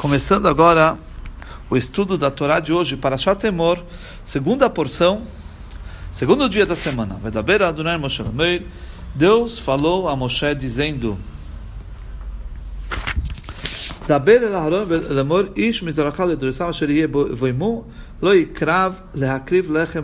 Começando 0.00 0.48
agora 0.48 0.96
o 1.68 1.76
estudo 1.76 2.16
da 2.16 2.30
Torá 2.30 2.58
de 2.58 2.72
hoje 2.72 2.96
para 2.96 3.18
Shatemor, 3.18 3.84
segunda 4.24 4.70
porção, 4.70 5.24
segundo 6.10 6.48
dia 6.48 6.64
da 6.64 6.74
semana. 6.74 7.20
Deus 9.14 9.58
falou 9.58 10.08
a 10.08 10.16
Moshe 10.16 10.54
dizendo: 10.54 11.18
lemor 15.10 15.50
ish 15.54 15.82
lehakriv 19.14 19.68
lechem. 19.68 20.02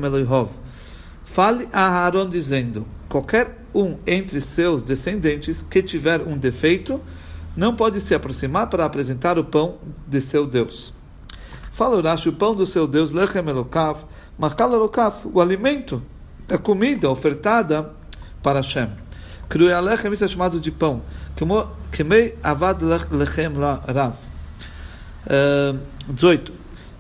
Fale 1.25 1.69
a 1.73 1.87
Aharon 1.87 2.29
dizendo: 2.29 2.87
qualquer 3.09 3.63
um 3.75 3.97
entre 4.07 4.43
seus 4.43 4.83
descendentes 4.83 5.63
que 5.63 5.83
tiver 5.83 6.21
um 6.21 6.37
defeito 6.37 7.01
não 7.57 7.75
pode 7.75 8.01
se 8.01 8.15
aproximar 8.15 8.69
para 8.69 8.85
apresentar 8.85 9.39
o 9.39 9.45
pão 9.45 9.79
de 10.07 10.21
seu 10.21 10.47
Deus. 10.47 10.93
Fala 11.73 11.97
Urashi, 11.97 12.29
o 12.29 12.33
pão 12.33 12.55
do 12.55 12.67
seu 12.67 12.87
Deus, 12.87 13.13
lechem 13.13 13.49
elokav, 13.49 14.05
makal 14.39 14.73
elokav, 14.73 15.17
o 15.25 15.41
alimento, 15.41 16.03
a 16.51 16.59
comida 16.59 17.11
ofertada 17.11 17.91
para 18.43 18.61
Hashem. 18.61 18.91
Krui 19.49 19.73
lechem, 19.81 20.13
isso 20.13 20.25
é 20.25 20.29
chamado 20.29 20.61
de 20.61 20.71
pão. 20.71 21.03
Kemei 21.93 22.37
avad 22.43 22.83
lechem 22.83 23.53
rav. 23.87 24.17
18. 26.09 26.53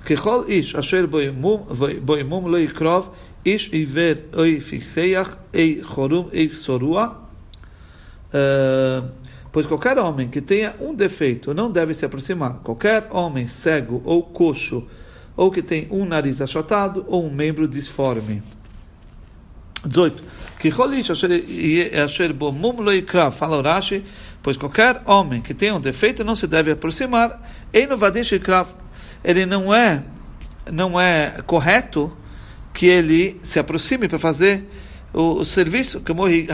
Kechol 0.05 0.49
ish 0.49 0.75
asher 0.75 1.07
boimum 1.07 2.47
lo 2.47 2.59
yikrov 2.59 3.11
ish 3.45 3.73
iver 3.73 4.25
oi 4.37 4.61
fiseach 4.61 5.37
ei 5.53 5.83
chorum 5.83 6.29
ei 6.33 6.49
sorua. 6.51 7.23
Pois 9.57 9.65
qualquer 9.65 9.99
homem 9.99 10.29
que 10.29 10.43
tenha 10.43 10.75
um 10.79 10.95
defeito 10.95 11.55
não 11.55 11.73
deve 11.73 11.95
se 11.95 12.05
aproximar. 12.05 12.61
Qualquer 12.63 13.09
homem 13.11 13.47
cego 13.47 14.03
ou 14.05 14.23
coxo, 14.23 14.87
ou 15.35 15.51
que 15.51 15.63
tem 15.63 15.89
um 15.91 16.05
nariz 16.05 16.43
achatado 16.43 17.07
ou 17.09 17.25
um 17.25 17.33
membro 17.33 17.67
disforme. 17.67 18.43
18. 19.83 20.23
Fala 23.33 23.57
Urashi, 23.57 24.05
pois 24.43 24.59
qualquer 24.59 25.01
homem 25.07 25.41
que 25.41 25.55
tenha 25.55 25.75
um 25.75 25.81
defeito 25.81 26.23
não 26.23 26.35
se 26.35 26.47
deve 26.47 26.73
aproximar. 26.73 27.41
Ele 29.25 29.47
não 29.47 29.75
é, 29.75 30.03
não 30.71 31.01
é 31.01 31.31
correto 31.47 32.15
que 32.75 32.85
ele 32.85 33.41
se 33.43 33.59
aproxime 33.59 34.07
para 34.07 34.19
fazer 34.19 34.69
o, 35.15 35.37
o 35.39 35.45
serviço. 35.47 36.03
Que 36.03 36.13
morre, 36.13 36.47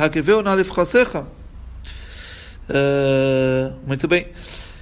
Uh, 2.69 3.75
muito 3.87 4.07
bem. 4.07 4.29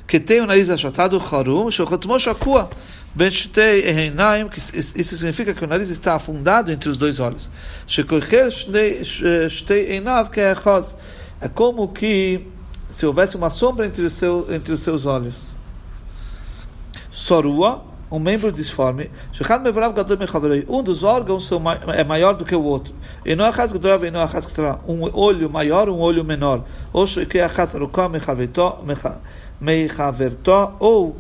Que 0.06 0.19
tem 0.19 0.41
o 0.41 0.47
nariz 0.47 0.69
achatado, 0.70 1.20
charum, 1.20 1.70
shochatmo 1.70 2.19
shakua. 2.19 2.69
Ben 3.14 3.31
shtei 3.31 3.89
einaim, 3.89 4.48
que 4.48 4.59
isso 4.59 5.17
significa 5.17 5.53
que 5.53 5.64
o 5.64 5.67
nariz 5.67 5.89
está 5.89 6.14
afundado 6.14 6.70
entre 6.70 6.89
os 6.89 6.97
dois 6.97 7.19
olhos. 7.19 7.50
Shekoicher 7.87 8.50
shtei 8.50 9.92
einav 9.92 10.31
que 10.31 10.41
é 10.41 10.55
É 11.41 11.48
como 11.48 11.89
que 11.89 12.47
se 12.89 13.06
houvesse 13.06 13.37
uma 13.37 13.50
sombra 13.50 13.87
entre, 13.87 14.09
seu, 14.11 14.47
entre 14.50 14.72
os 14.72 14.81
seus 14.81 15.06
olhos. 15.06 15.37
Sorua, 17.11 17.84
um 18.11 18.19
membro 18.19 18.50
disforme, 18.50 19.08
um 20.69 20.83
dos 20.83 21.05
órgãos 21.05 21.48
é 21.94 22.03
maior 22.03 22.34
do 22.34 22.44
que 22.44 22.56
o 22.56 22.62
outro. 22.62 22.92
Um 24.89 25.03
olho 25.16 25.48
maior, 25.48 25.89
um 25.89 25.98
olho 25.98 26.25
menor. 26.25 26.64
Ou 30.81 31.16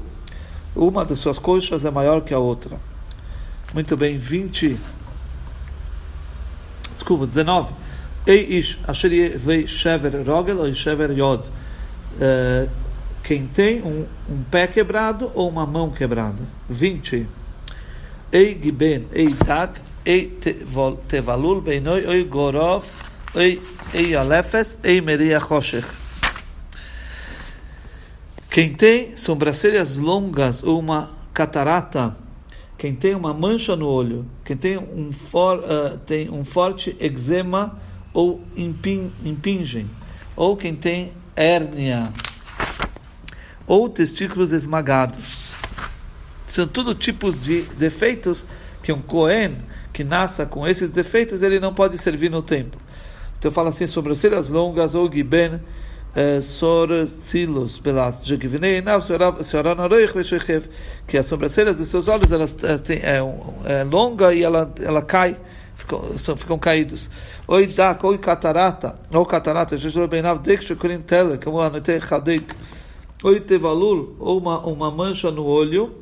uma 0.74 1.04
das 1.04 1.18
suas 1.18 1.38
coxas 1.38 1.84
é 1.84 1.90
maior 1.90 2.22
que 2.22 2.34
a 2.34 2.38
outra. 2.38 2.76
Muito 3.72 3.96
bem, 3.96 4.16
20. 4.16 4.76
Desculpa, 6.94 7.26
19. 7.26 7.72
Ei 8.26 8.58
ish, 8.58 8.78
asher 8.86 9.38
vei 9.38 9.66
shever 9.66 10.22
rogel 10.26 10.58
ou 10.58 10.74
shever 10.74 11.10
yod. 11.12 11.44
Quem 13.22 13.46
tem 13.46 13.82
um, 13.82 14.06
um 14.28 14.42
pé 14.50 14.66
quebrado 14.66 15.30
ou 15.34 15.48
uma 15.48 15.66
mão 15.66 15.90
quebrada. 15.90 16.42
20. 16.68 17.26
Ei 18.32 18.58
giben, 18.60 19.06
ei 19.12 19.28
tak, 19.28 19.80
ei 20.04 20.38
tevalul 21.08 21.60
beinoi, 21.60 22.04
ei 22.06 22.24
gorov, 22.24 22.84
ei, 23.34 23.60
ei 23.92 24.14
alefes, 24.14 24.78
ei 24.82 25.00
meria 25.00 25.40
choshech. 25.40 25.86
Quem 28.50 28.72
tem 28.72 29.16
sobrancelhas 29.16 29.98
longas 29.98 30.62
ou 30.62 30.78
uma 30.78 31.10
catarata, 31.32 32.16
quem 32.76 32.94
tem 32.94 33.14
uma 33.14 33.32
mancha 33.32 33.76
no 33.76 33.86
olho, 33.86 34.26
quem 34.44 34.56
tem 34.56 34.76
um, 34.76 35.12
for, 35.12 35.58
uh, 35.58 35.98
tem 35.98 36.28
um 36.30 36.44
forte 36.44 36.96
eczema 36.98 37.78
ou 38.12 38.40
imping, 38.56 39.12
impingem, 39.24 39.88
ou 40.34 40.56
quem 40.56 40.74
tem 40.74 41.12
hérnia, 41.36 42.12
ou 43.70 43.88
testículos 43.88 44.52
esmagados. 44.52 45.54
São 46.44 46.66
tudo 46.66 46.92
tipos 46.92 47.40
de 47.40 47.62
defeitos 47.78 48.44
que 48.82 48.92
um 48.92 49.00
Cohen 49.00 49.58
que 49.92 50.02
nasça 50.02 50.44
com 50.44 50.66
esses 50.66 50.88
defeitos, 50.88 51.40
ele 51.40 51.60
não 51.60 51.72
pode 51.72 51.96
servir 51.96 52.32
no 52.32 52.42
templo. 52.42 52.80
Então 53.38 53.48
fala 53.48 53.68
assim, 53.68 53.86
sobrancelhas 53.86 54.48
longas, 54.48 54.96
ou 54.96 55.08
giben, 55.12 55.60
eh, 56.16 56.40
sorcilos, 56.40 57.78
pelas 57.78 58.26
que 61.06 61.16
as 61.16 61.26
sobrancelhas 61.26 61.78
de 61.78 61.86
seus 61.86 62.08
olhos 62.08 62.32
elas 62.32 62.58
eh, 62.64 62.76
têm, 62.78 62.98
é, 62.98 63.18
é 63.66 63.84
longa 63.84 64.34
e 64.34 64.42
ela, 64.42 64.68
ela 64.82 65.00
cai, 65.00 65.38
ficam, 65.76 66.18
são, 66.18 66.36
ficam 66.36 66.58
caídos. 66.58 67.08
Oi 67.46 67.68
dak, 67.68 68.04
oi 68.04 68.18
catarata, 68.18 68.96
ou 69.14 69.24
catarata, 69.24 69.76
como 71.40 71.60
anotei 71.60 72.00
chadek 72.00 72.52
oitevalul, 73.22 74.16
ou 74.18 74.38
uma, 74.38 74.58
uma 74.60 74.90
mancha 74.90 75.30
no 75.30 75.44
olho, 75.44 75.94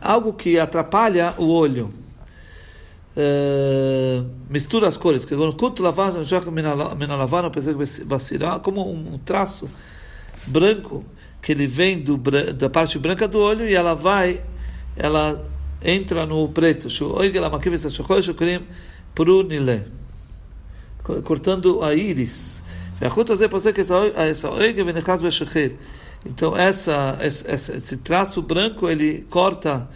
algo 0.00 0.32
que 0.32 0.58
atrapalha 0.58 1.34
o 1.36 1.48
olho. 1.48 1.92
Uh, 3.16 4.26
mistura 4.50 4.86
as 4.86 4.96
cores, 4.96 5.26
como 8.62 8.90
um 8.90 9.18
traço 9.18 9.68
branco 10.46 11.04
que 11.40 11.52
ele 11.52 11.66
vem 11.66 12.00
do, 12.00 12.18
da 12.18 12.68
parte 12.68 12.98
branca 12.98 13.26
do 13.26 13.38
olho 13.38 13.66
e 13.66 13.74
ela 13.74 13.94
vai, 13.94 14.42
ela 14.96 15.44
entra 15.82 16.26
no 16.26 16.48
preto. 16.48 16.90
Cortando 21.22 21.82
a 21.84 21.94
íris. 21.94 22.62
Então 26.25 26.55
essa, 26.55 27.17
esse, 27.21 27.51
esse 27.51 27.97
traço 27.97 28.41
branco 28.41 28.89
ele 28.89 29.25
corta 29.29 29.89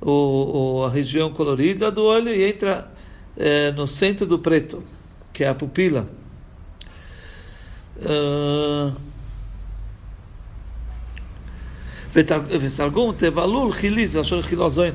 o, 0.00 0.10
o, 0.10 0.84
a 0.84 0.90
região 0.90 1.32
colorida 1.32 1.90
do 1.90 2.04
olho 2.04 2.32
e 2.32 2.44
entra 2.44 2.90
é, 3.36 3.72
no 3.72 3.86
centro 3.86 4.26
do 4.26 4.38
preto, 4.38 4.82
que 5.32 5.42
é 5.44 5.48
a 5.48 5.54
pupila. 5.54 6.06
ותרגום 12.14 13.14
תבלול 13.16 13.72
חיליס, 13.72 14.14
לשון 14.14 14.42
חילזון, 14.42 14.90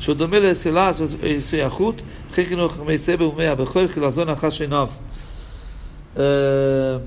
שהוא 0.00 0.14
דומה 0.14 0.38
לסלע 0.38 0.90
עשוי 1.38 1.62
החוט, 1.62 2.02
וכן 2.30 2.44
חינוך 2.44 2.78
מייסה 2.86 3.16
באומיה, 3.16 3.54
בכל 3.54 3.88
חילזון 3.88 4.28
אחר 4.28 4.50
שיניו. 4.50 4.88
Uh, 6.15 7.05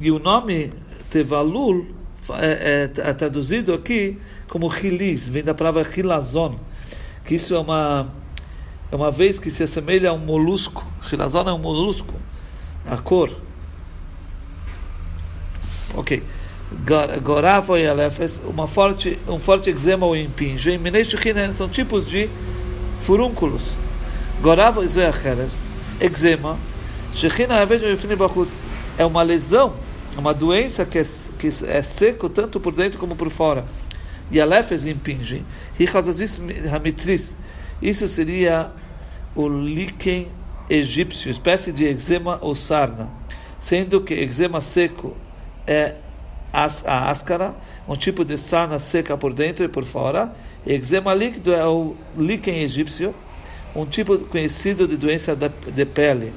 e 0.00 0.10
o 0.10 0.18
nome 0.18 0.72
Tevalul 1.10 1.86
é, 2.30 2.90
é, 2.96 3.08
é, 3.08 3.12
traduzido 3.12 3.72
aqui 3.72 4.18
como 4.48 4.70
Chilis, 4.70 5.28
vem 5.28 5.42
da 5.42 5.54
palavra 5.54 5.84
Chilazon, 5.84 6.56
que 7.24 7.34
isso 7.34 7.54
é 7.54 7.58
uma, 7.58 8.08
é 8.90 8.96
uma 8.96 9.10
vez 9.10 9.38
que 9.38 9.50
se 9.50 9.62
assemelha 9.62 10.10
a 10.10 10.12
um 10.12 10.18
molusco. 10.18 10.86
Chilazon 11.08 11.48
é 11.48 11.52
um 11.52 11.58
molusco, 11.58 12.14
a 12.86 12.96
cor. 12.96 13.30
Ok. 15.94 16.22
Gorava 17.22 17.78
e 17.78 17.86
Alefes, 17.86 18.42
uma 18.44 18.66
forte, 18.66 19.18
um 19.28 19.38
forte 19.38 19.70
eczema 19.70 20.04
ou 20.04 20.16
impinge. 20.16 20.72
Em 20.72 20.78
Minei 20.78 21.04
são 21.52 21.68
tipos 21.68 22.08
de 22.08 22.28
furúnculos. 23.02 23.76
Gorava 24.42 24.84
e 24.84 24.88
Zoeacheres, 24.88 25.50
eczema 26.00 26.58
é 28.98 29.04
uma 29.04 29.22
lesão, 29.22 29.72
uma 30.18 30.34
doença 30.34 30.84
que 30.84 30.98
é, 30.98 31.02
que 31.38 31.48
é 31.66 31.82
seco 31.82 32.28
tanto 32.28 32.60
por 32.60 32.74
dentro 32.74 32.98
como 32.98 33.16
por 33.16 33.30
fora. 33.30 33.64
E 34.30 34.40
a 34.40 34.44
lefes 34.44 34.86
impinge. 34.86 35.42
Isso 37.80 38.08
seria 38.08 38.70
o 39.34 39.48
líquen 39.48 40.28
egípcio, 40.68 41.30
espécie 41.30 41.72
de 41.72 41.86
eczema 41.86 42.38
ou 42.42 42.54
sarna, 42.54 43.08
sendo 43.58 44.00
que 44.00 44.12
eczema 44.14 44.60
seco 44.60 45.16
é 45.66 45.94
a 46.52 47.10
áscara, 47.10 47.54
um 47.88 47.94
tipo 47.94 48.24
de 48.24 48.36
sarna 48.36 48.78
seca 48.78 49.16
por 49.16 49.32
dentro 49.32 49.64
e 49.64 49.68
por 49.68 49.84
fora. 49.84 50.32
E 50.66 50.72
eczema 50.72 51.14
líquido 51.14 51.54
é 51.54 51.64
o 51.66 51.94
líquen 52.16 52.58
egípcio, 52.62 53.14
um 53.74 53.86
tipo 53.86 54.18
conhecido 54.18 54.86
de 54.86 54.96
doença 54.96 55.36
de 55.36 55.84
pele. 55.86 56.32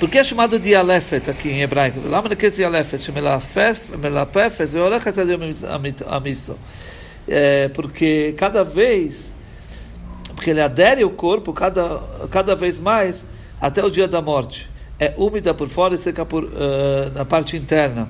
Por 0.00 0.08
que 0.08 0.18
é 0.18 0.24
chamado 0.24 0.58
de 0.58 0.74
Alefet 0.74 1.28
aqui 1.28 1.50
em 1.50 1.60
hebraico? 1.60 2.00
Lá 2.08 2.22
no 2.22 2.34
que 2.34 2.46
é 2.46 2.64
Alefet, 2.64 3.12
Melapefes, 3.12 4.72
Amiso. 6.08 6.56
É 7.28 7.68
porque 7.68 8.32
cada 8.38 8.64
vez, 8.64 9.36
porque 10.34 10.48
ele 10.48 10.62
adere 10.62 11.04
o 11.04 11.10
corpo 11.10 11.52
cada, 11.52 12.00
cada 12.30 12.54
vez 12.54 12.78
mais 12.78 13.26
até 13.60 13.84
o 13.84 13.90
dia 13.90 14.08
da 14.08 14.22
morte. 14.22 14.70
É 14.98 15.12
úmida 15.18 15.52
por 15.52 15.68
fora 15.68 15.94
e 15.94 15.98
seca 15.98 16.24
por, 16.24 16.44
uh, 16.44 16.48
na 17.14 17.26
parte 17.26 17.58
interna. 17.58 18.08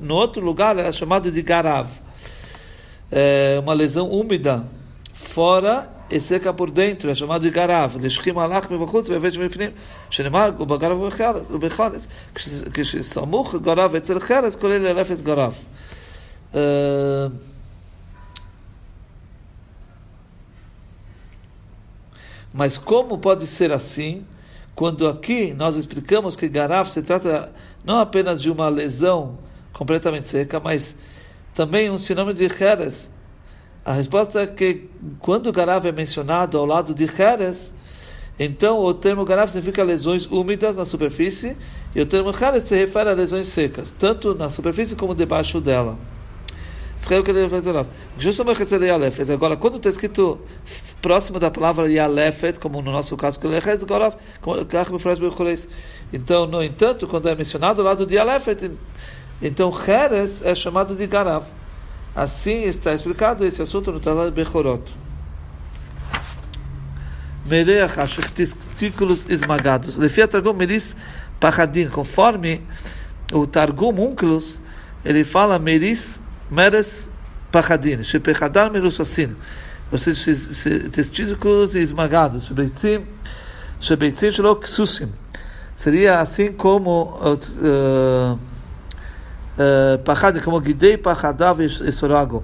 No 0.00 0.16
outro 0.16 0.44
lugar 0.44 0.76
é 0.76 0.90
chamado 0.90 1.30
de 1.30 1.40
Garav. 1.40 1.88
É 3.12 3.60
uma 3.62 3.74
lesão 3.74 4.10
úmida 4.10 4.64
fora 5.14 5.99
e 6.09 6.19
seca 6.19 6.53
por 6.53 6.69
dentro, 6.69 7.09
é 7.09 7.15
chamado 7.15 7.41
de 7.41 7.49
Garav. 7.49 7.97
לשכים 8.01 8.37
הלך 8.37 8.71
מבחוץ 8.71 9.09
ויבש 9.09 9.37
מבפנים, 9.37 9.71
שנאמר, 10.09 10.49
ובגרב 10.59 10.97
ובחלס. 11.49 12.07
כשסמוך 12.73 13.55
גרב 13.55 13.95
אצל 13.95 14.19
חרס, 14.19 14.55
כולל 14.55 14.87
אלפס 14.87 15.21
גרב. 15.21 15.63
Mas 22.53 22.77
como 22.77 23.17
pode 23.17 23.45
ser 23.47 23.73
assim, 23.73 24.23
quando 24.73 25.07
aqui 25.09 25.53
nós 25.53 25.75
explicamos 25.75 26.37
que 26.37 26.47
Garaf 26.47 26.89
se 26.89 27.01
trata 27.01 27.51
não 27.83 27.99
apenas 27.99 28.41
de 28.41 28.49
uma 28.49 28.69
lesão 28.69 29.37
completamente 29.73 30.29
seca, 30.29 30.57
mas 30.57 30.95
também 31.53 31.89
um 31.89 31.97
sinônimo 31.97 32.33
de 32.33 32.45
Heres. 32.45 33.11
a 33.84 33.92
resposta 33.92 34.42
é 34.42 34.46
que 34.46 34.88
quando 35.18 35.50
Garaf 35.50 35.86
é 35.86 35.92
mencionado 35.92 36.58
ao 36.58 36.66
lado 36.66 36.94
de 36.94 37.04
Heres, 37.04 37.72
então 38.38 38.78
o 38.78 38.92
termo 38.92 39.24
Garaf 39.24 39.50
significa 39.50 39.82
lesões 39.82 40.26
úmidas 40.26 40.76
na 40.76 40.84
superfície 40.84 41.56
e 41.94 42.00
o 42.00 42.06
termo 42.06 42.30
Heres 42.30 42.64
se 42.64 42.76
refere 42.76 43.08
a 43.08 43.14
lesões 43.14 43.48
secas, 43.48 43.90
tanto 43.90 44.34
na 44.34 44.50
superfície 44.50 44.94
como 44.94 45.14
debaixo 45.14 45.60
dela. 45.60 45.96
Agora, 49.32 49.56
quando 49.56 49.76
está 49.76 49.88
escrito 49.88 50.38
próximo 51.00 51.38
da 51.38 51.50
palavra 51.50 51.90
Yalefet, 51.90 52.60
como 52.60 52.82
no 52.82 52.92
nosso 52.92 53.16
caso, 53.16 53.40
então, 56.12 56.46
no 56.46 56.62
entanto, 56.62 57.08
quando 57.08 57.28
é 57.30 57.34
mencionado 57.34 57.80
o 57.80 57.84
lado 57.84 58.04
de 58.04 58.16
Yalefet, 58.16 58.72
então 59.40 59.72
Heres 59.88 60.44
é 60.44 60.54
chamado 60.54 60.94
de 60.94 61.06
Garav. 61.06 61.59
Assim 62.14 62.62
está 62.62 62.92
explicado 62.92 63.44
esse 63.46 63.62
assunto 63.62 63.92
no 63.92 64.00
Tratado 64.00 64.32
Bechorot. 64.32 64.94
Mereach, 67.46 67.94
testículos 68.34 69.28
esmagados. 69.28 69.96
Lefia 69.96 70.28
Targum 70.28 70.52
Meris 70.52 70.96
Pachadin, 71.38 71.88
conforme 71.88 72.60
o 73.32 73.46
Targum 73.46 74.10
Unclus, 74.10 74.60
ele 75.04 75.24
fala 75.24 75.58
Meris 75.58 76.22
Meres 76.50 77.08
Pachadin, 77.50 78.02
Shepechadar 78.02 78.70
Merusossin, 78.70 79.34
ou 79.90 79.98
seja, 79.98 80.32
testículos 80.92 81.74
esmagados, 81.74 82.46
Shebeitzim, 82.46 83.02
Shebeitzim 83.80 84.30
Shalok 84.30 84.68
Susim. 84.68 85.10
Seria 85.74 86.20
assim 86.20 86.52
como 86.52 87.18
uh, 87.22 88.38
Pachadin, 90.04 90.40
como 90.40 90.60
Gidei 90.60 90.96
Pachadav 90.96 91.60
e 91.60 91.92
Sorago. 91.92 92.42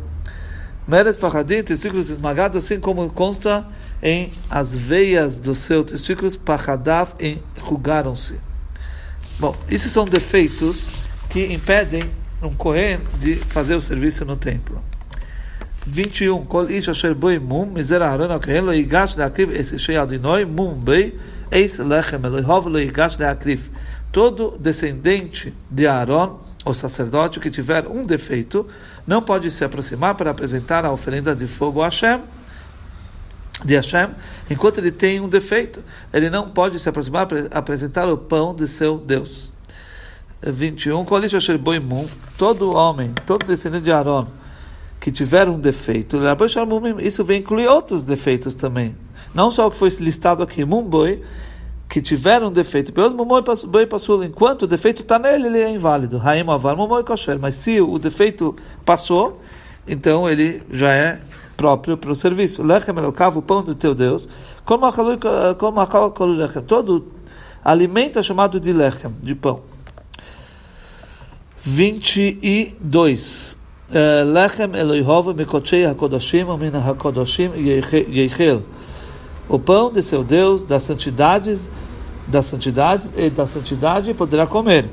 Meres 0.86 1.16
Pachadim, 1.16 1.62
testículos 1.62 2.10
esmagados, 2.10 2.64
assim 2.64 2.78
como 2.78 3.08
consta 3.10 3.64
em 4.02 4.30
as 4.48 4.74
veias 4.74 5.40
dos 5.40 5.58
seus 5.58 5.86
testículos, 5.86 6.36
Pachadav 6.36 7.14
enrugaram-se. 7.18 8.38
Bom, 9.38 9.56
esses 9.68 9.92
são 9.92 10.04
defeitos 10.04 11.08
que 11.30 11.52
impedem 11.52 12.10
um 12.42 12.50
Kohen 12.50 13.00
de 13.18 13.36
fazer 13.36 13.74
o 13.74 13.80
serviço 13.80 14.24
no 14.24 14.36
templo. 14.36 14.80
21. 15.86 16.44
Kol 16.46 16.70
ish 16.70 16.88
asher 16.88 17.14
boi 17.14 17.38
mum, 17.38 17.66
mizer 17.66 18.02
Aaron 18.02 18.30
al-Kohen 18.30 18.64
lo 18.64 18.72
yigash 18.72 19.16
le'akriv 19.16 19.54
es 19.54 19.72
ishei 19.72 19.96
adinoi 19.96 20.44
mum 20.44 20.74
bei 20.74 21.14
eis 21.50 21.78
lechem 21.78 22.24
elohov 22.24 22.66
lo 22.66 22.78
yigash 22.78 23.18
le'akriv. 23.18 23.70
Todo 24.10 24.56
descendente 24.58 25.54
de 25.70 25.86
Aaron, 25.86 26.38
o 26.66 26.74
sacerdote 26.74 27.38
que 27.38 27.48
tiver 27.48 27.86
um 27.86 28.04
defeito, 28.04 28.66
não 29.06 29.22
pode 29.22 29.50
se 29.50 29.64
aproximar 29.64 30.14
para 30.16 30.30
apresentar 30.32 30.84
a 30.84 30.92
oferenda 30.92 31.34
de 31.34 31.46
fogo 31.46 31.80
a 31.80 31.86
Hashem, 31.86 32.20
de 33.64 33.76
Hashem, 33.76 34.10
enquanto 34.50 34.78
ele 34.78 34.90
tem 34.90 35.20
um 35.20 35.28
defeito. 35.28 35.82
Ele 36.12 36.28
não 36.28 36.48
pode 36.48 36.78
se 36.80 36.88
aproximar 36.88 37.26
para 37.26 37.46
apresentar 37.52 38.08
o 38.08 38.18
pão 38.18 38.54
de 38.54 38.66
seu 38.66 38.98
Deus. 38.98 39.52
21, 40.42 41.06
todo 42.36 42.76
homem, 42.76 43.14
todo 43.24 43.46
descendente 43.46 43.84
de 43.84 43.92
Aaron 43.92 44.26
que 45.00 45.12
tiver 45.12 45.48
um 45.48 45.58
defeito, 45.58 46.18
isso 47.00 47.22
vem 47.24 47.40
incluir 47.40 47.68
outros 47.68 48.04
defeitos 48.04 48.54
também. 48.54 48.96
Não 49.32 49.50
só 49.50 49.68
o 49.68 49.70
que 49.70 49.76
foi 49.76 49.88
listado 50.00 50.42
aqui, 50.42 50.64
Mumboi, 50.64 51.22
que 51.88 52.02
tiver 52.02 52.42
um 52.42 52.50
defeito, 52.50 52.92
enquanto 54.24 54.62
o 54.62 54.66
defeito 54.66 55.02
está 55.02 55.18
nele, 55.18 55.46
ele 55.46 55.60
é 55.60 55.70
inválido. 55.70 56.20
Mas 57.40 57.54
se 57.54 57.80
o 57.80 57.98
defeito 57.98 58.56
passou, 58.84 59.40
então 59.86 60.28
ele 60.28 60.62
já 60.70 60.92
é 60.92 61.20
próprio 61.56 61.96
para 61.96 62.10
o 62.10 62.14
serviço. 62.14 62.62
Lechem 62.62 62.94
o 63.34 63.42
pão 63.42 63.62
do 63.62 63.74
teu 63.74 63.94
Deus, 63.94 64.28
como 64.64 64.84
todo 66.66 67.06
alimento 67.64 68.18
é 68.18 68.22
chamado 68.22 68.60
de 68.60 68.72
lechem, 68.72 69.12
de 69.22 69.34
pão. 69.34 69.60
22. 71.62 73.58
Eh, 73.92 74.24
Lechem 74.24 74.74
Elohov 74.74 75.34
Mekotchei 75.34 75.84
HaKodashim 75.84 76.44
Min 76.58 76.72
HaKodashim 76.76 77.50
Yeichel. 77.56 78.62
O 79.48 79.58
pão 79.58 79.92
de 79.92 80.02
seu 80.02 80.24
Deus, 80.24 80.64
das 80.64 80.82
santidades, 80.82 81.70
das 82.26 82.46
santidades 82.46 83.10
e 83.16 83.30
da 83.30 83.46
santidade 83.46 84.12
poderá 84.14 84.46
comer. 84.46 84.86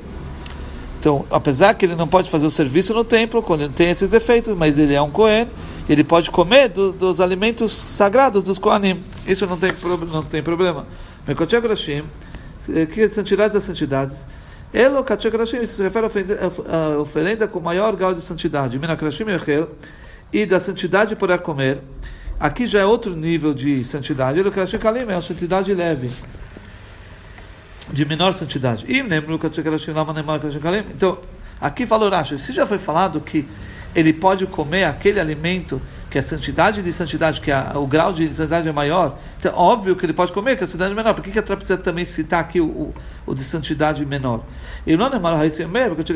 Então, 1.00 1.24
apesar 1.30 1.74
que 1.74 1.84
ele 1.84 1.96
não 1.96 2.08
pode 2.08 2.30
fazer 2.30 2.46
o 2.46 2.50
serviço 2.50 2.94
no 2.94 3.04
templo, 3.04 3.42
quando 3.42 3.62
ele 3.62 3.72
tem 3.72 3.90
esses 3.90 4.08
defeitos, 4.08 4.56
mas 4.56 4.78
ele 4.78 4.94
é 4.94 5.02
um 5.02 5.10
Kohen, 5.10 5.48
ele 5.88 6.02
pode 6.02 6.30
comer 6.30 6.68
do, 6.68 6.92
dos 6.92 7.20
alimentos 7.20 7.72
sagrados 7.72 8.42
dos 8.42 8.58
Kohanim. 8.58 9.02
Isso 9.26 9.46
não 9.46 9.58
tem, 9.58 9.72
não 10.10 10.22
tem 10.22 10.42
problema. 10.42 10.86
Mekotchei 11.26 11.58
HaKodashim, 11.58 12.04
eh, 12.68 12.86
que 12.86 13.02
é 13.02 13.08
santidade 13.08 13.52
das 13.52 13.64
santidades, 13.64 14.26
Elo 14.74 15.04
Kachakrashim, 15.04 15.62
isso 15.62 15.76
se 15.76 15.82
refere 15.84 16.06
à 16.06 16.98
oferenda 16.98 17.46
com 17.46 17.60
maior 17.60 17.94
grau 17.94 18.12
de 18.12 18.20
santidade. 18.20 18.76
Minakrashim 18.76 19.24
Yechel, 19.30 19.68
e 20.32 20.44
da 20.44 20.58
santidade 20.58 21.14
poder 21.14 21.38
comer. 21.38 21.78
Aqui 22.38 22.66
já 22.66 22.80
é 22.80 22.84
outro 22.84 23.14
nível 23.14 23.54
de 23.54 23.84
santidade. 23.84 24.38
Ele 24.38 24.48
é 24.48 25.04
uma 25.04 25.22
santidade 25.22 25.72
leve, 25.72 26.10
de 27.92 28.04
menor 28.04 28.32
santidade. 28.34 28.84
Então, 30.94 31.18
aqui 31.60 31.86
fala 31.86 32.24
se 32.24 32.52
já 32.52 32.66
foi 32.66 32.78
falado 32.78 33.20
que 33.20 33.46
ele 33.94 34.12
pode 34.12 34.46
comer 34.46 34.84
aquele 34.84 35.20
alimento 35.20 35.80
que 36.10 36.18
a 36.18 36.22
santidade 36.22 36.82
de 36.82 36.92
santidade, 36.92 37.40
que 37.40 37.50
é 37.50 37.72
o 37.74 37.86
grau 37.86 38.12
de 38.12 38.28
santidade 38.34 38.68
é 38.68 38.72
maior, 38.72 39.18
então 39.38 39.52
é 39.52 39.54
óbvio 39.54 39.96
que 39.96 40.06
ele 40.06 40.12
pode 40.12 40.32
comer, 40.32 40.56
que 40.56 40.64
a 40.64 40.66
santidade 40.66 40.92
é 40.92 40.94
menor. 40.94 41.14
Por 41.14 41.24
que, 41.24 41.30
que 41.30 41.38
a 41.38 41.42
precisa 41.42 41.76
também 41.76 42.04
citar 42.04 42.40
aqui 42.40 42.60
o, 42.60 42.66
o, 42.66 42.94
o 43.26 43.34
de 43.34 43.42
santidade 43.42 44.04
menor? 44.06 44.44
E 44.86 44.96
não 44.96 45.06
é 45.06 45.18
mal 45.18 45.36
raiz 45.36 45.56
porque 45.56 46.00
eu 46.00 46.04
te 46.04 46.12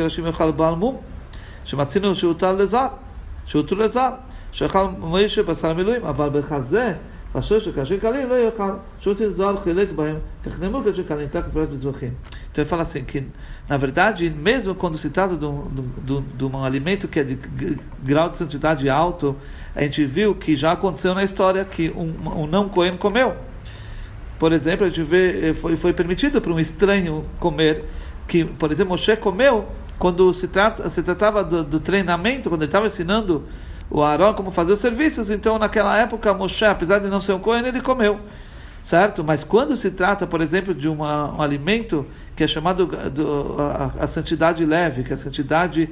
chamatsino 1.64 2.14
shutar 2.14 2.54
lezar, 2.54 2.98
shutar 3.46 3.78
lezar. 3.78 4.27
שאכל 4.51 4.87
מוישה 4.99 5.43
בשר 5.43 5.73
מילואים, 5.73 6.03
אבל 6.03 6.29
בחזה, 6.29 6.93
אשר 7.33 7.59
שכאשר 7.59 7.97
קלים 7.97 8.29
לא 8.29 8.35
יאכל, 8.35 8.71
שרוצים 8.99 9.29
זר 9.29 9.57
חילק 9.57 9.91
בהם, 9.91 10.15
כך 10.45 10.59
נאמר 10.59 10.83
כאשר 10.83 11.03
קלים, 11.03 11.27
כך 11.29 11.47
מפרט 11.47 11.69
בזרחים. 11.69 12.11
Então 12.53 12.61
ele 12.61 12.69
fala 12.69 12.83
assim, 12.83 13.03
que 13.03 13.23
na 13.67 13.77
verdade, 13.77 14.29
mesmo 14.29 14.75
quando 14.75 14.95
se 14.95 15.09
trata 15.09 15.35
de 15.35 15.43
um, 15.43 15.67
de, 16.05 16.21
de 16.21 16.45
um 16.45 16.63
alimento 16.63 17.07
que 17.07 17.19
é 17.19 17.23
de 17.23 17.35
grau 18.03 18.29
de 18.29 18.37
santidade 18.37 18.87
alto, 18.87 19.35
a 19.75 19.81
gente 19.81 20.05
viu 20.05 20.35
que 20.35 20.55
já 20.55 20.73
aconteceu 20.73 21.15
na 21.15 21.23
história 21.23 21.65
que 21.65 21.89
um, 21.89 22.13
um 22.41 22.45
não 22.45 22.69
coen 22.69 22.95
comeu. 22.95 23.33
Por 24.37 24.51
exemplo, 24.51 24.85
a 24.85 24.89
gente 24.89 25.01
vê, 25.03 25.49
eh, 25.49 25.53
foi, 25.55 25.75
foi 25.75 25.93
permitido 25.93 26.39
para 26.41 26.51
um 26.51 26.59
estranho 26.59 27.25
comer, 27.39 27.85
que, 28.27 28.45
por 28.45 28.71
exemplo, 28.71 28.91
Moshe 28.91 29.15
comeu 29.15 29.65
quando 29.97 30.31
se, 30.33 30.47
trata, 30.47 30.89
se 30.89 31.01
tratava 31.01 31.43
do, 31.43 31.63
do 31.63 31.79
treinamento, 31.79 32.49
quando 32.49 32.61
ele 32.61 32.69
estava 32.69 32.85
ensinando 32.85 33.45
o 33.90 34.02
Aaron 34.02 34.34
como 34.34 34.50
fazer 34.50 34.72
os 34.72 34.80
serviços, 34.80 35.30
então 35.30 35.58
naquela 35.58 35.96
época 35.98 36.32
Moshe, 36.34 36.64
apesar 36.64 36.98
de 36.98 37.08
não 37.08 37.20
ser 37.20 37.32
um 37.32 37.38
coen, 37.38 37.66
ele 37.66 37.80
comeu. 37.80 38.20
certo? 38.82 39.24
Mas 39.24 39.44
quando 39.44 39.76
se 39.76 39.90
trata, 39.90 40.26
por 40.26 40.40
exemplo, 40.40 40.74
de 40.74 40.88
uma, 40.88 41.34
um 41.34 41.42
alimento 41.42 42.06
que 42.36 42.44
é 42.44 42.46
chamado 42.46 42.86
do, 42.86 43.56
a, 43.58 44.04
a, 44.04 44.06
santidade 44.06 44.64
leve, 44.64 45.02
que 45.02 45.10
é 45.10 45.14
a 45.14 45.16
santidade 45.18 45.90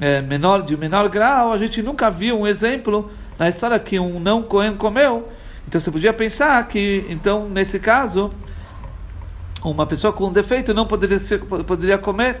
é, 0.00 0.20
menor, 0.22 0.62
de 0.62 0.76
menor 0.76 1.08
grau, 1.08 1.52
a 1.52 1.58
gente 1.58 1.82
nunca 1.82 2.10
viu 2.10 2.38
um 2.38 2.46
exemplo 2.46 3.10
na 3.38 3.48
história 3.48 3.78
que 3.78 3.98
um 3.98 4.20
não 4.20 4.42
Cohen 4.42 4.76
comeu. 4.76 5.28
Então 5.66 5.80
você 5.80 5.90
podia 5.90 6.12
pensar 6.12 6.66
que, 6.68 7.04
então, 7.08 7.48
nesse 7.48 7.78
caso, 7.78 8.30
uma 9.62 9.86
pessoa 9.86 10.12
com 10.12 10.26
um 10.26 10.32
defeito 10.32 10.74
não 10.74 10.86
poderia, 10.86 11.18
ser, 11.18 11.40
poderia 11.40 11.98
comer. 11.98 12.40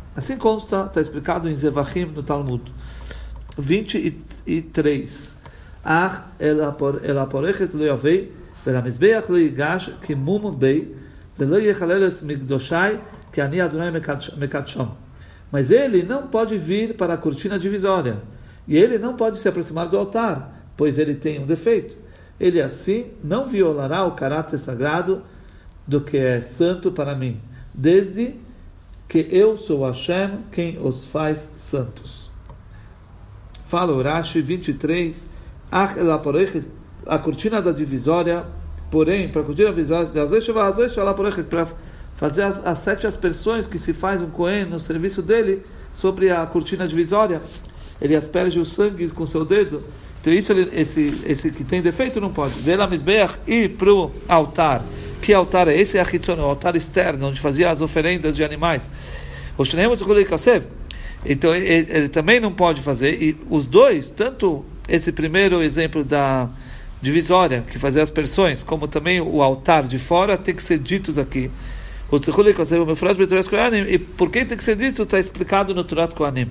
Assim 0.16 0.36
consta, 0.36 0.86
está 0.86 1.00
explicado 1.00 1.48
em 1.48 1.54
Zevachim 1.54 2.06
no 2.06 2.22
Talmud. 2.22 2.62
23. 3.58 5.36
אך 5.82 6.22
אל 6.40 7.18
הפורכת 7.18 7.74
לא 7.74 7.84
יביא, 7.84 8.20
ולמזבח 8.66 9.24
לא 9.28 9.36
ייגש 9.36 9.90
כמום 10.02 10.58
בי, 10.58 10.84
ולא 11.38 11.60
יחלל 11.60 12.08
את 12.08 12.12
מקדושי, 12.22 12.74
כי 13.32 13.42
אני 13.42 13.64
אדוני 13.64 13.98
מקדשם. 14.38 14.84
Mas 15.52 15.70
ele 15.70 16.02
não 16.02 16.26
pode 16.26 16.58
vir 16.58 16.94
para 16.94 17.14
a 17.14 17.16
cortina 17.16 17.56
divisória. 17.56 18.16
E 18.66 18.76
ele 18.76 18.98
não 18.98 19.14
pode 19.14 19.38
se 19.38 19.48
aproximar 19.48 19.88
do 19.88 19.96
altar, 19.96 20.52
pois 20.76 20.98
ele 20.98 21.14
tem 21.14 21.38
um 21.38 21.46
defeito. 21.46 21.94
Ele 22.38 22.60
assim 22.60 23.06
não 23.22 23.46
violará 23.46 24.04
o 24.04 24.12
caráter 24.12 24.58
sagrado 24.58 25.22
do 25.86 26.00
que 26.00 26.16
é 26.16 26.40
santo 26.40 26.90
para 26.90 27.14
mim, 27.14 27.40
desde 27.72 28.34
que 29.11 29.27
eu 29.29 29.57
sou 29.57 29.85
Hashem 29.85 30.39
quem 30.53 30.79
os 30.81 31.05
faz 31.07 31.51
santos. 31.57 32.31
Fala 33.65 33.91
Urashi 33.91 34.39
23, 34.39 35.29
a 35.69 37.19
cortina 37.19 37.61
da 37.61 37.73
divisória, 37.73 38.45
porém, 38.89 39.27
para 39.27 39.41
a 39.41 39.43
cortina 39.43 39.67
da 39.67 39.75
divisória, 39.75 40.11
para 41.43 41.67
fazer 42.15 42.43
as, 42.43 42.65
as, 42.65 42.79
sete 42.79 43.05
aspersões 43.05 43.67
que 43.67 43.77
se 43.77 43.91
faz 43.91 44.21
um 44.21 44.29
Cohen 44.29 44.63
no 44.63 44.79
serviço 44.79 45.21
dele 45.21 45.61
sobre 45.91 46.29
a 46.29 46.45
cortina 46.45 46.87
divisória. 46.87 47.41
Ele 47.99 48.15
asperge 48.15 48.61
o 48.61 48.65
sangue 48.65 49.09
com 49.09 49.25
seu 49.25 49.43
dedo. 49.43 49.83
Então, 50.21 50.31
isso 50.31 50.53
esse, 50.53 51.21
esse 51.25 51.51
que 51.51 51.65
tem 51.65 51.81
defeito 51.81 52.21
não 52.21 52.31
pode. 52.31 52.61
Dela 52.61 52.87
ir 53.45 53.75
para 53.75 53.93
o 53.93 54.09
altar. 54.29 54.81
Que 55.21 55.33
altar 55.33 55.67
é 55.67 55.79
esse? 55.79 55.97
É 55.97 56.01
o 56.03 56.41
altar 56.41 56.75
externo, 56.75 57.27
onde 57.27 57.39
fazia 57.39 57.69
as 57.69 57.81
oferendas 57.81 58.35
de 58.35 58.43
animais. 58.43 58.89
O 59.57 59.63
Então, 61.23 61.53
ele, 61.53 61.87
ele 61.89 62.09
também 62.09 62.39
não 62.39 62.51
pode 62.51 62.81
fazer. 62.81 63.21
E 63.21 63.37
os 63.49 63.65
dois, 63.65 64.09
tanto 64.09 64.65
esse 64.89 65.11
primeiro 65.11 65.61
exemplo 65.61 66.03
da 66.03 66.49
divisória, 67.01 67.63
que 67.69 67.77
fazia 67.79 68.03
as 68.03 68.11
persões, 68.11 68.63
como 68.63 68.87
também 68.87 69.21
o 69.21 69.41
altar 69.41 69.83
de 69.83 69.97
fora, 69.97 70.37
tem 70.37 70.55
que 70.55 70.63
ser 70.63 70.79
ditos 70.79 71.17
aqui. 71.17 71.49
O 72.11 72.17
e 73.87 73.97
por 73.97 74.29
que 74.29 74.43
tem 74.43 74.57
que 74.57 74.63
ser 74.63 74.75
dito, 74.75 75.03
está 75.03 75.17
explicado 75.17 75.73
no 75.73 75.83
Turat 75.83 76.13
Kohanim. 76.13 76.49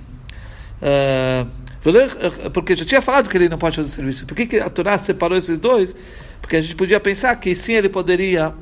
Uh, 0.81 1.47
porque 2.51 2.75
já 2.75 2.85
tinha 2.85 3.01
falado 3.01 3.29
que 3.29 3.37
ele 3.37 3.49
não 3.49 3.57
pode 3.57 3.75
fazer 3.75 3.89
serviço. 3.89 4.25
Por 4.25 4.35
que, 4.35 4.45
que 4.45 4.59
a 4.59 4.69
Torá 4.69 4.97
separou 4.97 5.37
esses 5.37 5.57
dois? 5.57 5.95
Porque 6.41 6.55
a 6.55 6.61
gente 6.61 6.75
podia 6.75 6.99
pensar 6.99 7.35
que 7.35 7.53
sim, 7.55 7.73
ele 7.73 7.87
poderia. 7.87 8.53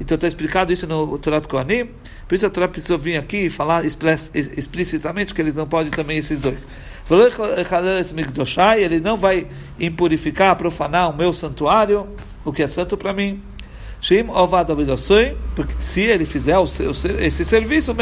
Então 0.00 0.14
está 0.14 0.26
explicado 0.26 0.72
isso 0.72 0.86
no 0.86 1.18
Turat 1.18 1.46
Kohanim. 1.46 1.90
Por 2.26 2.34
isso 2.34 2.44
a 2.44 2.50
Torá 2.50 2.66
precisou 2.66 2.98
vir 2.98 3.16
aqui 3.16 3.46
e 3.46 3.50
falar 3.50 3.84
explicitamente 3.84 5.32
que 5.32 5.40
eles 5.40 5.54
não 5.54 5.66
podem 5.66 5.92
também 5.92 6.18
esses 6.18 6.40
dois. 6.40 6.66
Ele 8.78 9.00
não 9.00 9.16
vai 9.16 9.46
impurificar, 9.78 10.56
profanar 10.56 11.10
o 11.10 11.16
meu 11.16 11.32
santuário, 11.32 12.08
o 12.44 12.52
que 12.52 12.64
é 12.64 12.66
santo 12.66 12.96
para 12.96 13.12
mim. 13.12 13.40
Porque 15.54 15.74
se 15.78 16.00
ele 16.00 16.26
fizer 16.26 16.56
esse 17.20 17.44
serviço, 17.44 17.94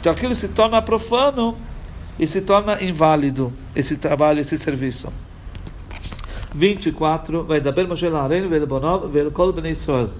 então 0.00 0.12
aquilo 0.12 0.34
se 0.34 0.48
torna 0.48 0.82
profano 0.82 1.56
e 2.18 2.26
se 2.26 2.40
torna 2.40 2.82
inválido 2.82 3.52
esse 3.76 3.96
trabalho, 3.96 4.40
esse 4.40 4.58
serviço. 4.58 5.12
24, 6.54 7.44
vai 7.44 7.60
Moshe 7.86 8.08
Laren, 8.08 8.48
vai 8.48 8.60
Bonov, 8.66 9.06
vai 9.06 9.30
Kol 9.30 9.52
Ben 9.52 9.70
Israel. 9.70 10.10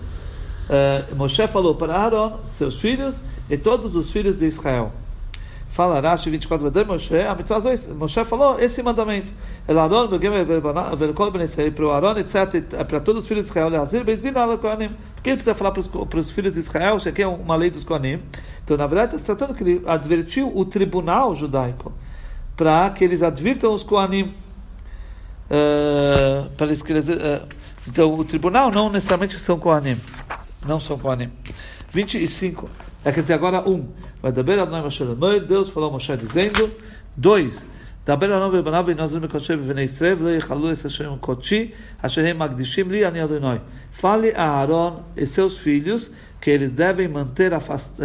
Moshe 1.17 1.47
falou 1.49 1.75
para 1.75 1.95
Aaron, 1.95 2.41
seus 2.45 2.81
filhos 2.81 3.21
e 3.51 3.57
todos 3.57 3.95
os 3.95 4.11
filhos 4.11 4.37
de 4.39 4.47
Israel. 4.47 4.93
Fala 5.69 6.01
Rashi 6.01 6.29
24, 6.29 6.71
Vedem 6.71 6.87
Moshe, 6.87 8.25
falou 8.27 8.61
esse 8.61 8.83
mandamento. 8.83 9.33
El 9.67 9.77
Israel, 11.43 11.73
para 11.73 11.87
Aaron, 11.95 12.19
etc., 12.19 12.85
para 12.87 13.01
todos 13.01 13.23
os 13.23 13.29
filhos 13.29 13.45
de 13.45 13.51
Israel, 13.51 13.71
Leazir. 13.71 14.05
Por 14.05 14.15
que 15.23 15.31
ele 15.31 15.37
precisa 15.37 15.55
falar 15.55 15.73
para 15.73 16.21
os 16.21 16.31
filhos 16.31 16.53
de 16.53 16.61
Israel? 16.61 16.99
Isso 16.99 17.09
aqui 17.09 17.23
é 17.23 17.27
uma 17.27 17.57
lei 17.57 17.71
dos 17.71 17.85
Kohanim. 17.85 18.21
Então, 18.63 18.77
na 18.77 18.87
verdade, 18.87 19.17
está 19.17 19.19
se 19.19 19.25
tratando 19.25 19.57
que 19.57 19.63
ele 19.65 19.83
advertiu 19.87 20.55
o 20.55 20.65
tribunal 20.65 21.35
judaico 21.35 21.91
para 22.55 22.91
que 22.91 23.03
eles 23.03 23.23
advirtam 23.23 23.73
os 23.73 23.83
Kohanim 23.83 24.31
Uh, 25.52 26.50
para 26.58 26.68
eles, 26.68 26.82
uh, 26.82 27.48
então, 27.88 28.14
o 28.14 28.24
tribunal 28.24 28.70
não 28.70 28.90
necessariamente 28.90 29.40
são 29.40 29.58
Kohanim. 29.58 29.98
Não 30.66 30.80
são 30.80 30.98
Kohanim. 30.98 31.32
25. 31.90 32.70
É, 33.06 33.12
quer 33.12 33.22
dizer, 33.22 33.34
agora 33.34 33.68
um. 33.68 33.88
Vai 34.22 34.32
daber 34.32 34.60
Adonai 34.60 34.82
Moshe 34.82 35.04
Deus 35.48 35.70
falou 35.70 35.90
a 35.90 35.92
Moshe 35.94 36.16
dizendo. 36.18 36.70
Dois. 37.16 37.66
דבר 38.08 38.38
אנו 38.38 38.58
ובניו 38.58 38.84
ונוזרים 38.88 39.22
בקודשי 39.22 39.56
בבני 39.56 39.82
ישראל 39.82 40.14
ולא 40.18 40.30
יכללו 40.30 40.72
את 40.72 40.86
השם 40.86 41.16
קודשי 41.20 41.72
אשר 42.02 42.26
הם 42.26 42.40
מקדישים 42.40 42.92
לי 42.92 43.08
אני 43.08 43.24
אדוני. 43.24 43.58
Fale 44.02 44.32
a 44.34 44.62
Aaron 44.62 45.04
e 45.18 45.26
seus 45.26 45.58
filhos 45.58 46.10
que 46.40 46.50
eles 46.50 46.72
devem 46.72 47.08
manter 47.10 47.52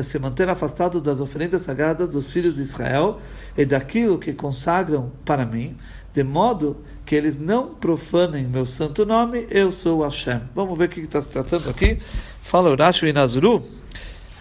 se 0.03 0.19
manter 0.19 0.49
afastados 0.49 1.01
das 1.03 1.21
oferendas 1.21 1.63
sagradas 1.63 2.11
dos 2.11 2.33
filhos 2.33 2.57
de 2.57 2.63
Israel 2.63 3.21
e 3.57 3.65
daquilo 3.65 4.19
que 4.19 4.33
consagram 4.33 5.13
para 5.25 5.45
mim, 5.47 5.77
de 6.13 6.25
modo 6.25 6.79
que 7.08 7.16
eles 7.16 7.40
não 7.40 7.74
profanem 7.74 8.44
meu 8.44 8.66
santo 8.66 9.06
nome, 9.06 9.48
eu 9.50 9.72
sou 9.72 10.04
Hashem. 10.04 10.42
Vamos 10.54 10.78
ver 10.78 10.86
o 10.86 10.90
que 10.90 11.00
está 11.00 11.22
se 11.22 11.30
tratando 11.30 11.70
aqui. 11.70 11.98
Fala 12.42 12.70
Urashi 12.70 13.08
e 13.08 13.14
Nazuru. 13.14 13.66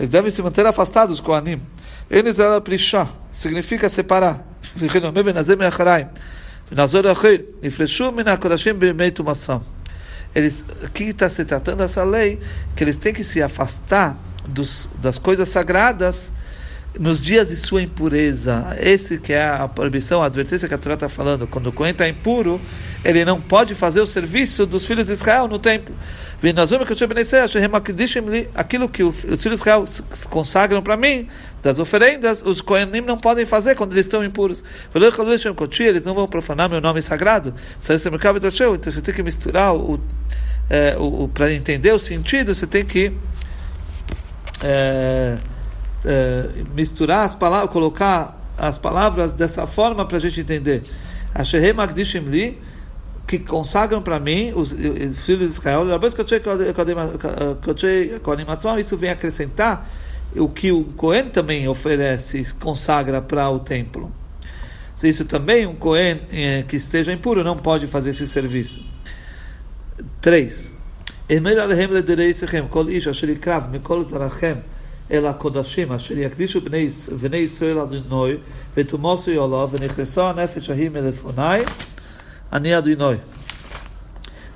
Eles 0.01 0.11
devem 0.11 0.33
se 0.33 0.43
manter 0.43 0.67
afastados 0.67 1.21
com 1.21 1.33
Anim. 1.33 1.63
Eles 2.11 2.41
era 2.41 2.61
prishá, 2.61 3.09
significa 3.31 3.89
separar. 3.89 4.45
Eles, 10.35 10.65
aqui 10.83 11.05
está 11.05 11.29
se 11.29 11.45
tratando 11.45 11.85
essa 11.85 12.03
lei, 12.03 12.41
que 12.75 12.83
eles 12.83 12.97
têm 12.97 13.15
que 13.15 13.23
se 13.23 13.41
afastar 13.41 14.19
dos, 14.49 14.91
das 15.01 15.19
coisas 15.19 15.49
sagradas 15.49 16.33
nos 16.99 17.23
dias 17.23 17.49
de 17.49 17.57
sua 17.57 17.83
impureza. 17.83 18.77
Esse 18.79 19.19
que 19.19 19.33
é 19.33 19.45
a 19.45 19.69
proibição, 19.69 20.23
a 20.23 20.27
advertência 20.27 20.69
que 20.69 20.75
a 20.75 20.79
Torá 20.79 20.95
está 20.95 21.09
falando. 21.09 21.47
Quando 21.47 21.69
o 21.69 21.73
Cohen 21.73 21.93
está 21.93 22.09
impuro, 22.09 22.61
ele 23.05 23.25
não 23.25 23.41
pode 23.41 23.75
fazer 23.75 24.01
o 24.01 24.07
serviço 24.07 24.67
dos 24.67 24.87
filhos 24.87 25.07
de 25.07 25.13
Israel 25.13 25.49
no 25.49 25.59
templo. 25.59 25.95
Aquilo 28.55 28.89
que 28.89 29.03
os 29.03 29.21
filhos 29.21 29.41
de 29.41 29.49
Israel 29.49 29.85
consagram 30.31 30.83
para 30.83 30.97
mim, 30.97 31.29
das 31.63 31.79
oferendas, 31.79 32.43
os 32.43 32.61
Kohanim 32.61 33.01
não 33.01 33.19
podem 33.19 33.45
fazer 33.45 33.75
quando 33.75 33.93
eles 33.93 34.07
estão 34.07 34.25
impuros. 34.25 34.63
Eles 35.79 36.05
não 36.05 36.15
vão 36.15 36.29
profanar 36.29 36.69
meu 36.69 36.81
nome 36.81 37.03
sagrado. 37.03 37.55
Então 37.79 37.99
você 38.93 39.01
tem 39.01 39.15
que 39.15 39.23
misturar 39.23 39.75
o, 39.75 40.01
é, 40.69 40.97
o, 40.99 41.25
o 41.25 41.29
para 41.29 41.53
entender 41.53 41.93
o 41.93 41.99
sentido, 41.99 42.55
você 42.55 42.67
tem 42.67 42.85
que 42.85 43.13
é, 44.63 45.37
eh, 46.09 46.63
misturar 46.73 47.25
as 47.25 47.35
palavras, 47.35 47.69
colocar 47.73 48.39
as 48.57 48.79
palavras 48.79 49.33
dessa 49.33 49.67
forma 49.67 50.07
para 50.07 50.19
a 50.19 50.21
gente 50.21 50.41
entender. 50.41 50.83
Asherei 51.35 51.73
Magdishim 51.73 52.21
Li, 52.21 52.57
que 53.27 53.41
consagram 53.41 54.01
para 54.01 54.21
mim 54.21 54.53
os, 54.55 54.71
os, 54.71 55.25
filhos 55.25 55.51
de 55.51 55.59
Israel, 55.59 55.83
eh, 55.91 55.97
eh, 58.77 58.81
isso 58.81 58.97
vem 58.97 59.11
acrescentar 59.11 59.91
o 60.37 60.49
que 60.49 60.71
o 60.71 60.85
Cohen 60.85 61.29
também 61.29 61.67
oferece, 61.67 62.47
consagra 62.61 63.21
para 63.21 63.51
o 63.51 63.59
templo. 63.59 64.13
Se 64.95 65.09
isso 65.09 65.25
também, 65.25 65.67
um 65.67 65.75
Cohen 65.75 66.21
que 66.69 66.77
esteja 66.77 67.13
impuro 67.13 67.43
não 67.43 67.57
pode 67.57 67.89
fazer 67.89 68.11
esse 68.11 68.29
serviço. 68.29 68.81
3. 70.21 70.73
Kol 72.71 72.85
Mikol 73.71 74.05
Zarachem, 74.05 74.63
אל 75.12 75.26
הקודשים, 75.26 75.92
אשר 75.92 76.18
יקדישו 76.18 76.62
בני, 76.62 76.90
בני 77.22 77.38
ישראל 77.38 77.80
אדוני, 77.80 78.34
ותומוסו 78.78 79.32
עליו, 79.32 79.70
ונכנסו 79.72 80.22
הנפש 80.22 80.70
ההיא 80.70 80.90
מלפוני, 80.90 81.62
אני 82.54 82.78
אדוני. 82.78 83.18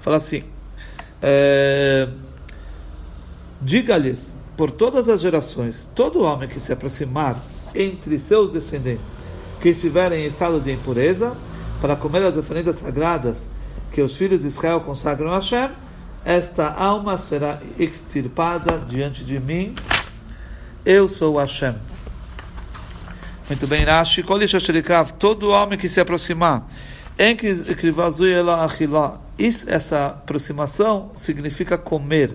Fala 0.05 0.17
assim, 0.17 0.43
é, 1.19 2.07
diga-lhes 3.60 4.38
por 4.55 4.69
todas 4.69 5.10
as 5.10 5.19
gerações, 5.19 5.89
todo 5.95 6.22
homem 6.22 6.48
que 6.48 6.60
se 6.60 6.72
aproximar 6.72 7.36
entre 7.74 8.19
seus 8.19 8.51
descendentes, 8.51 9.17
que 9.60 9.69
estiverem 9.69 10.24
em 10.24 10.27
estado 10.27 10.60
de 10.60 10.72
impureza, 10.72 11.36
para 11.81 11.95
comer 11.95 12.24
as 12.24 12.38
oferendas 12.38 12.75
sagradas 12.75 13.50
que 13.91 14.01
os 14.01 14.15
filhos 14.15 14.41
de 14.41 14.48
Israel 14.48 14.81
consagram 14.81 15.31
a 15.31 15.38
Hashem, 15.38 15.72
esta 16.24 16.67
alma 16.67 17.17
será 17.17 17.60
extirpada 17.79 18.77
diante 18.77 19.24
de 19.24 19.39
mim. 19.39 19.74
eu 20.84 21.06
sou 21.06 21.38
Hashem. 21.38 21.75
Muito 23.49 23.66
bem, 23.66 23.84
Rashi, 23.84 24.25
todo 25.18 25.50
homem 25.50 25.78
que 25.78 25.88
se 25.90 26.00
aproximar, 26.00 26.66
em 27.18 27.37
que 27.37 27.62
essa 29.66 30.06
aproximação 30.06 31.10
significa 31.16 31.76
comer. 31.76 32.34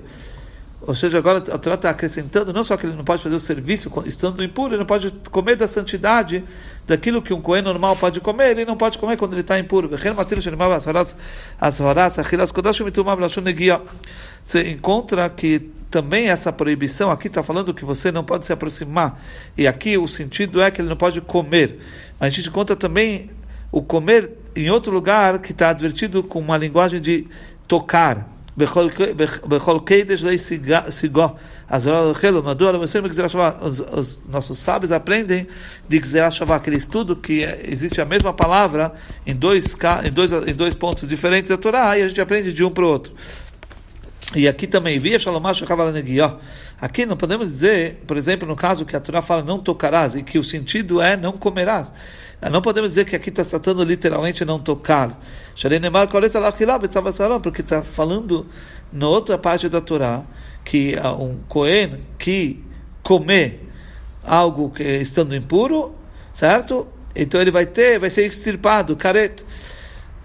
Ou 0.81 0.93
seja, 0.93 1.17
agora 1.17 1.39
a 1.39 1.57
Torá 1.57 1.73
está 1.73 1.89
acrescentando 1.89 2.53
não 2.53 2.63
só 2.63 2.77
que 2.77 2.85
ele 2.85 2.95
não 2.95 3.03
pode 3.03 3.23
fazer 3.23 3.33
o 3.33 3.39
serviço 3.39 3.91
estando 4.05 4.43
impuro, 4.43 4.73
ele 4.73 4.79
não 4.79 4.85
pode 4.85 5.09
comer 5.31 5.55
da 5.55 5.65
santidade 5.65 6.43
daquilo 6.85 7.23
que 7.23 7.33
um 7.33 7.41
coelho 7.41 7.65
normal 7.65 7.95
pode 7.95 8.21
comer, 8.21 8.51
ele 8.51 8.65
não 8.65 8.77
pode 8.77 8.99
comer 8.99 9.17
quando 9.17 9.33
ele 9.33 9.41
está 9.41 9.57
impuro. 9.57 9.89
Você 14.43 14.69
encontra 14.69 15.29
que 15.29 15.71
também 15.95 16.27
essa 16.27 16.51
proibição, 16.51 17.09
aqui 17.09 17.27
está 17.27 17.41
falando 17.41 17.73
que 17.73 17.85
você 17.85 18.11
não 18.11 18.21
pode 18.21 18.45
se 18.45 18.51
aproximar, 18.51 19.17
e 19.57 19.65
aqui 19.65 19.97
o 19.97 20.09
sentido 20.09 20.61
é 20.61 20.69
que 20.69 20.81
ele 20.81 20.89
não 20.89 20.97
pode 20.97 21.21
comer. 21.21 21.79
Mas 22.19 22.33
a 22.33 22.35
gente 22.35 22.51
conta 22.51 22.75
também 22.75 23.29
o 23.71 23.81
comer 23.81 24.31
em 24.53 24.69
outro 24.69 24.91
lugar 24.91 25.39
que 25.39 25.53
está 25.53 25.69
advertido 25.69 26.21
com 26.21 26.39
uma 26.39 26.57
linguagem 26.57 26.99
de 26.99 27.27
tocar. 27.65 28.29
Os 33.91 34.21
nossos 34.29 34.59
sábios 34.59 34.91
aprendem 34.91 35.47
de 35.87 36.01
aquele 36.53 36.75
estudo 36.75 37.15
que 37.15 37.41
existe 37.65 38.01
a 38.01 38.05
mesma 38.05 38.33
palavra 38.33 38.93
em 39.25 39.33
dois, 39.33 39.77
em 40.05 40.11
dois, 40.11 40.31
em 40.33 40.53
dois 40.53 40.73
pontos 40.73 41.07
diferentes 41.07 41.49
da 41.49 41.57
Torá, 41.57 41.97
e 41.97 42.01
a 42.01 42.07
gente 42.09 42.19
aprende 42.19 42.51
de 42.51 42.65
um 42.65 42.71
para 42.71 42.83
o 42.83 42.87
outro. 42.87 43.13
E 44.35 44.49
aqui 44.49 44.67
também, 44.67 44.99
via 44.99 45.17
Aqui 46.81 47.05
não 47.05 47.15
podemos 47.15 47.47
dizer, 47.49 48.03
por 48.05 48.17
exemplo, 48.17 48.45
no 48.45 48.55
caso 48.55 48.85
que 48.85 48.93
a 48.93 48.99
Torá 48.99 49.21
fala 49.21 49.41
não 49.41 49.57
tocarás, 49.59 50.13
e 50.13 50.23
que 50.23 50.37
o 50.37 50.43
sentido 50.43 51.01
é 51.01 51.15
não 51.15 51.31
comerás. 51.31 51.93
Não 52.51 52.61
podemos 52.61 52.91
dizer 52.91 53.05
que 53.05 53.15
aqui 53.15 53.29
está 53.29 53.45
tratando 53.45 53.81
literalmente 53.83 54.43
não 54.43 54.59
tocar. 54.59 55.17
Porque 57.41 57.61
está 57.61 57.81
falando 57.81 58.45
na 58.91 59.07
outra 59.07 59.37
parte 59.37 59.69
da 59.69 59.79
Torá 59.79 60.25
que 60.65 60.95
um 61.17 61.37
Cohen 61.47 61.99
que 62.19 62.61
comer 63.01 63.69
algo 64.21 64.69
que 64.69 64.83
estando 64.83 65.33
impuro, 65.35 65.93
certo? 66.33 66.87
Então 67.15 67.39
ele 67.39 67.51
vai 67.51 67.65
ter, 67.65 67.99
vai 67.99 68.09
ser 68.09 68.25
extirpado, 68.25 68.95
caret. 68.97 69.45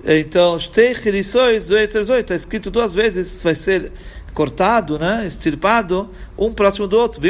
Então, 0.04 0.56
está 0.56 2.34
escrito 2.34 2.70
duas 2.70 2.94
vezes, 2.94 3.42
vai 3.42 3.54
ser 3.54 3.92
cortado, 4.32 4.98
né, 4.98 5.26
extirpado, 5.26 6.10
um 6.38 6.52
próximo 6.52 6.86
do 6.86 6.96
outro. 6.96 7.20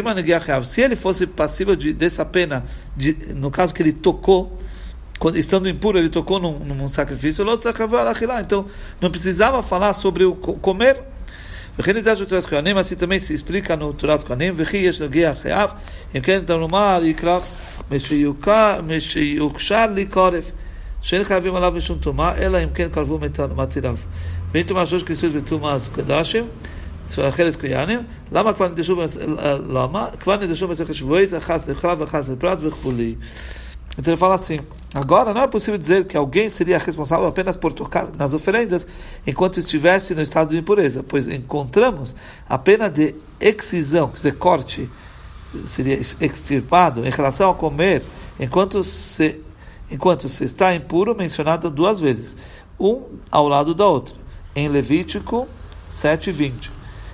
Se 0.65 0.83
ele 0.83 0.97
fosse 0.97 1.27
passível 1.27 1.75
de, 1.75 1.93
dessa 1.93 2.25
pena, 2.25 2.65
de, 2.97 3.35
no 3.35 3.51
caso 3.51 3.75
que 3.75 3.83
ele 3.83 3.93
tocou, 3.93 4.57
quando, 5.19 5.37
estando 5.37 5.69
impuro, 5.69 5.99
ele 5.99 6.09
tocou 6.09 6.39
num, 6.39 6.59
num 6.61 6.89
sacrifício, 6.89 7.45
então 7.45 8.67
não 9.01 9.11
precisava 9.11 9.63
falar 9.63 9.93
sobre 9.93 10.25
o 10.25 10.35
comer. 10.35 11.01
Assim 12.79 12.97
também 12.97 13.19
se 13.19 13.33
explica 13.33 13.77
no 13.77 13.93
Turat 13.95 14.25
Kohanim, 14.25 14.53
em 16.15 16.21
que 16.21 16.31
está 16.31 16.57
no 16.57 16.69
mar, 16.69 17.03
e 17.03 17.15
Meshiyukshar 18.87 19.93
Likoref. 19.93 20.53
שאין 21.02 21.24
חייבים 21.24 21.56
עליו 21.56 21.72
משום 21.72 21.98
טומאה, 21.98 22.38
אלא 22.38 22.64
אם 22.64 22.70
כן 22.74 22.90
קרבו 22.92 23.20
מתיריו. 23.56 23.98
ואם 24.52 24.64
טומאה 24.64 24.86
שלוש 24.86 25.04
כניסות 25.04 25.32
וטומאה 25.34 25.78
קדשים, 25.96 26.48
אחרת 27.28 27.56
כהנים, 27.56 28.00
למה 28.32 28.54
כבר 28.54 28.68
נדרשו, 28.68 29.02
למה? 29.70 30.08
כבר 30.20 30.36
נדרשו 30.36 30.68
במסכת 30.68 30.96
שבועי, 30.96 31.26
אחת 31.38 31.68
לכלל 31.68 31.96
ואחת 31.98 32.30
לפרט 32.30 32.60
וכולי. 32.62 33.16
Então 33.98 34.14
ele 34.14 34.20
fala 34.20 34.36
assim: 34.36 34.60
agora 34.94 35.34
não 35.34 35.42
é 35.42 35.48
possível 35.48 35.78
dizer 35.78 36.06
que 36.06 36.18
alguém 36.18 36.50
seria 36.50 36.78
responsável 36.78 37.26
apenas 37.28 37.56
por 37.56 37.72
tocar 37.72 38.10
nas 38.18 38.34
oferendas 38.34 38.86
enquanto 39.26 39.60
estivesse 39.60 40.14
no 40.14 40.22
estado 40.22 40.50
de 40.50 40.58
impureza, 40.58 41.02
pois 41.02 41.28
encontramos 41.28 42.16
a 42.48 42.58
pena 42.58 42.90
de 42.90 43.16
excisão, 43.40 44.10
quer 44.10 44.16
dizer, 44.16 44.36
corte, 44.36 44.90
seria 45.66 45.98
extirpado, 46.20 47.06
em 47.06 47.10
relação 47.10 47.50
a 47.50 47.56
comer 47.56 48.04
enquanto 48.40 48.84
se, 48.84 49.40
enquanto 49.91 50.29
se 50.29 50.45
está 50.45 50.75
impuro, 50.75 51.15
mencionada 51.15 51.69
duas 51.69 52.01
vezes, 52.01 52.37
um 52.79 53.03
ao 53.31 53.49
lado 53.49 53.75
da 53.75 53.87
outra, 53.87 54.15
em 54.55 54.69
Levítico 54.69 55.49
7:20. 55.91 56.71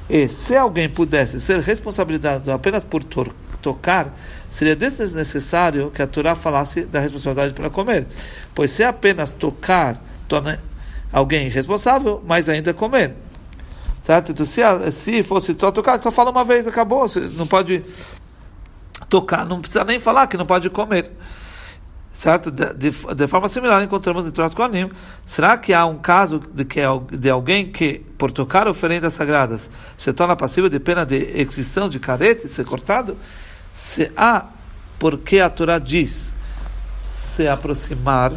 E 0.09 0.29
se 0.29 0.57
alguém 0.57 0.89
pudesse 0.89 1.41
ser 1.41 1.61
responsabilizado 1.61 2.53
apenas 2.53 2.85
por 2.85 3.03
tocar, 3.61 4.17
seria 4.49 4.77
desnecessário 4.77 5.91
que 5.91 6.01
a 6.01 6.07
Torá 6.07 6.35
falasse 6.37 6.85
da 6.85 7.01
responsabilidade 7.01 7.55
para 7.55 7.69
comer, 7.69 8.07
pois 8.55 8.71
se 8.71 8.85
apenas 8.85 9.31
tocar 9.31 10.01
torna 10.29 10.61
alguém 11.13 11.49
responsável, 11.49 12.23
mas 12.25 12.49
ainda 12.49 12.73
comer. 12.73 13.15
Certo? 14.03 14.31
Então, 14.31 14.47
se, 14.47 14.63
se 14.93 15.23
fosse 15.25 15.57
só 15.59 15.73
tocar, 15.73 16.01
só 16.01 16.13
fala 16.13 16.31
uma 16.31 16.45
vez, 16.45 16.69
acabou. 16.69 17.09
Você 17.09 17.21
não 17.37 17.47
pode 17.47 17.83
tocar, 19.09 19.45
não 19.45 19.61
precisa 19.61 19.83
nem 19.85 19.99
falar 19.99 20.29
que 20.29 20.37
não 20.37 20.47
pode 20.47 20.71
comer. 20.71 21.11
Certo? 22.17 22.51
De, 22.51 22.73
de, 22.73 22.91
de 22.91 23.27
forma 23.27 23.47
similar, 23.47 23.83
encontramos 23.83 24.25
no 24.25 24.33
Torah 24.33 24.49
Kohanim. 24.49 24.91
Será 25.23 25.59
que 25.59 25.75
há 25.75 25.85
um 25.85 25.99
caso 25.99 26.41
de, 26.55 26.65
que, 26.65 26.81
de 27.13 27.29
alguém 27.29 27.67
que, 27.67 27.99
por 28.17 28.33
tocar 28.33 28.67
oferendas 28.67 29.13
sagradas, 29.13 29.71
se 29.99 30.11
torna 30.15 30.35
passível 30.35 30.71
de 30.71 30.81
pena 30.81 31.05
de 31.05 31.17
extinção 31.39 31.91
de 31.91 32.01
carete, 32.01 32.49
ser 32.49 32.65
cortado? 32.65 33.19
se 33.77 34.11
há, 34.17 34.47
porque 34.99 35.39
a 35.39 35.51
Torá 35.51 35.79
diz 35.79 36.35
se 37.07 37.47
aproximar, 37.47 38.33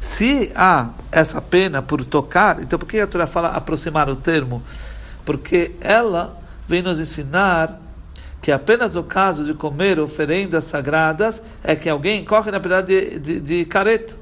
se 0.00 0.50
há 0.56 0.88
essa 1.12 1.42
pena 1.42 1.82
por 1.82 2.02
tocar, 2.06 2.58
então 2.62 2.78
por 2.78 2.88
que 2.88 2.98
a 2.98 3.06
Torá 3.06 3.26
fala 3.26 3.48
aproximar 3.48 4.08
o 4.08 4.16
termo? 4.16 4.62
Porque 5.26 5.76
ela 5.78 6.40
vem 6.66 6.80
nos 6.80 6.98
ensinar 6.98 7.78
que 8.42 8.50
apenas 8.50 8.94
no 8.94 9.04
caso 9.04 9.44
de 9.44 9.54
comer 9.54 10.00
oferendas 10.00 10.64
sagradas 10.64 11.42
é 11.62 11.76
que 11.76 11.88
alguém 11.88 12.24
corre 12.24 12.50
na 12.50 12.58
verdade 12.58 13.18
de, 13.18 13.18
de, 13.18 13.40
de 13.40 13.64
careta. 13.64 14.16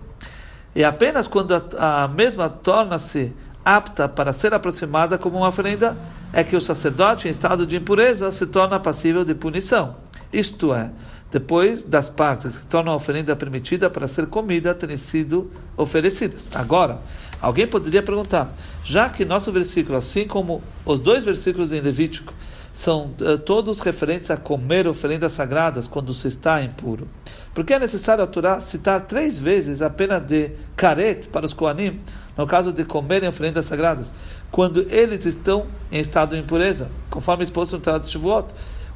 E 0.74 0.84
apenas 0.84 1.26
quando 1.26 1.54
a, 1.54 2.04
a 2.04 2.08
mesma 2.08 2.48
torna-se 2.48 3.32
apta 3.64 4.08
para 4.08 4.32
ser 4.32 4.54
aproximada 4.54 5.18
como 5.18 5.38
uma 5.38 5.48
oferenda 5.48 5.96
é 6.32 6.42
que 6.42 6.56
o 6.56 6.60
sacerdote 6.60 7.28
em 7.28 7.30
estado 7.30 7.66
de 7.66 7.76
impureza 7.76 8.30
se 8.30 8.46
torna 8.46 8.78
passível 8.80 9.24
de 9.24 9.34
punição. 9.34 9.96
Isto 10.32 10.74
é, 10.74 10.90
depois 11.30 11.84
das 11.84 12.08
partes 12.08 12.56
que 12.56 12.66
tornam 12.66 12.92
a 12.92 12.96
oferenda 12.96 13.36
permitida 13.36 13.90
para 13.90 14.08
ser 14.08 14.26
comida 14.26 14.74
terem 14.74 14.96
sido 14.96 15.50
oferecidas. 15.76 16.48
Agora, 16.54 16.98
alguém 17.40 17.66
poderia 17.66 18.02
perguntar, 18.02 18.54
já 18.82 19.08
que 19.08 19.24
nosso 19.24 19.52
versículo, 19.52 19.96
assim 19.96 20.26
como 20.26 20.62
os 20.84 21.00
dois 21.00 21.24
versículos 21.24 21.72
em 21.72 21.80
Levítico, 21.80 22.32
são 22.78 23.10
uh, 23.20 23.36
todos 23.36 23.80
referentes 23.80 24.30
a 24.30 24.36
comer 24.36 24.86
oferendas 24.86 25.32
sagradas 25.32 25.88
quando 25.88 26.14
se 26.14 26.28
está 26.28 26.62
impuro, 26.62 27.08
por 27.52 27.64
que 27.64 27.74
é 27.74 27.78
necessário 27.78 28.22
a 28.22 28.26
Torá 28.26 28.60
citar 28.60 29.00
três 29.00 29.36
vezes 29.36 29.82
a 29.82 29.90
pena 29.90 30.20
de 30.20 30.52
caret 30.76 31.26
para 31.26 31.44
os 31.44 31.52
Koanim, 31.52 31.98
no 32.36 32.46
caso 32.46 32.72
de 32.72 32.84
comerem 32.84 33.28
oferendas 33.28 33.66
sagradas, 33.66 34.14
quando 34.52 34.86
eles 34.90 35.26
estão 35.26 35.66
em 35.90 35.98
estado 35.98 36.36
de 36.36 36.40
impureza, 36.40 36.88
conforme 37.10 37.42
exposto 37.42 37.72
no 37.72 37.80
Tratado 37.80 38.06
de 38.06 38.12
Shavuot? 38.12 38.46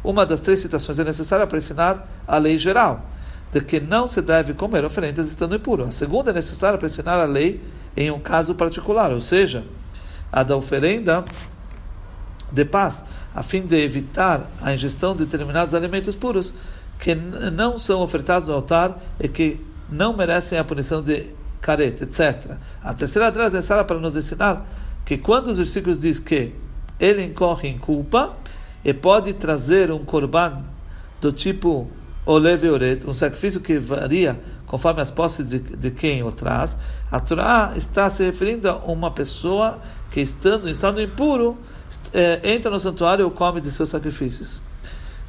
Uma 0.05 0.25
das 0.25 0.41
três 0.41 0.61
citações 0.61 1.01
é 1.01 1.05
necessária 1.05 1.45
para 1.45 1.59
ensinar 1.59 2.09
a 2.25 2.39
lei 2.39 2.59
geral, 2.59 3.05
de 3.51 3.61
que 3.61 3.81
não 3.81 4.07
se 4.07 4.23
deve 4.23 4.55
comer 4.55 4.85
oferendas 4.85 5.27
estando 5.27 5.57
impuro. 5.57 5.83
A 5.83 5.91
segunda 5.91 6.31
é 6.31 6.35
necessária 6.35 6.79
para 6.79 6.87
ensinar 6.87 7.19
a 7.19 7.25
lei 7.25 7.61
em 7.97 8.13
um 8.13 8.21
caso 8.21 8.55
particular, 8.55 9.11
ou 9.11 9.21
seja, 9.21 9.65
a 10.31 10.45
da 10.45 10.57
oferenda 10.57 11.25
de 12.53 12.65
paz, 12.65 13.05
a 13.35 13.43
fim 13.43 13.63
de 13.63 13.77
evitar 13.83 14.51
a 14.61 14.73
ingestão 14.75 15.17
de 15.17 15.25
determinados 15.25 15.75
alimentos 15.75 16.15
puros 16.15 16.53
que 16.99 17.15
não 17.15 17.79
são 17.79 18.01
ofertados 18.01 18.49
no 18.49 18.55
altar 18.55 18.97
e 19.19 19.27
que 19.29 19.61
não 19.89 20.17
merecem 20.17 20.59
a 20.59 20.65
punição 20.65 21.03
de 21.03 21.27
careta, 21.61 22.05
etc. 22.05 22.57
A 22.83 22.95
terceira 22.95 23.31
delas 23.31 23.53
é 23.53 23.57
necessária 23.57 23.85
para 23.85 23.99
nos 23.99 24.17
ensinar 24.17 24.67
que 25.05 25.17
quando 25.19 25.49
os 25.49 25.57
versículos 25.57 26.01
diz 26.01 26.19
que 26.19 26.53
ele 27.01 27.25
incorre 27.25 27.69
em 27.69 27.77
culpa 27.77 28.37
e 28.85 28.93
pode 28.93 29.33
trazer 29.33 29.91
um 29.91 30.05
korban 30.05 30.63
do 31.21 31.33
tipo 31.33 31.91
oleve 32.25 32.69
oret, 32.69 33.05
um 33.07 33.15
sacrifício 33.15 33.61
que 33.61 33.79
varia 33.79 34.39
conforme 34.67 35.03
as 35.03 35.11
posses 35.11 35.47
de, 35.47 35.59
de 35.59 35.91
quem 35.91 36.23
o 36.23 36.31
traz. 36.31 36.77
A 37.11 37.21
Torá 37.21 37.73
está 37.77 38.09
se 38.09 38.25
referindo 38.25 38.69
a 38.69 38.77
uma 38.77 39.11
pessoa 39.11 39.79
que 40.11 40.21
estando 40.21 40.69
em 40.69 40.73
estado 40.73 41.03
impuro 41.03 41.59
é, 42.13 42.41
entra 42.45 42.71
no 42.71 42.81
santuário 42.81 43.25
ou 43.25 43.31
come 43.31 43.61
de 43.61 43.71
seus 43.71 43.89
sacrifícios. 43.89 44.61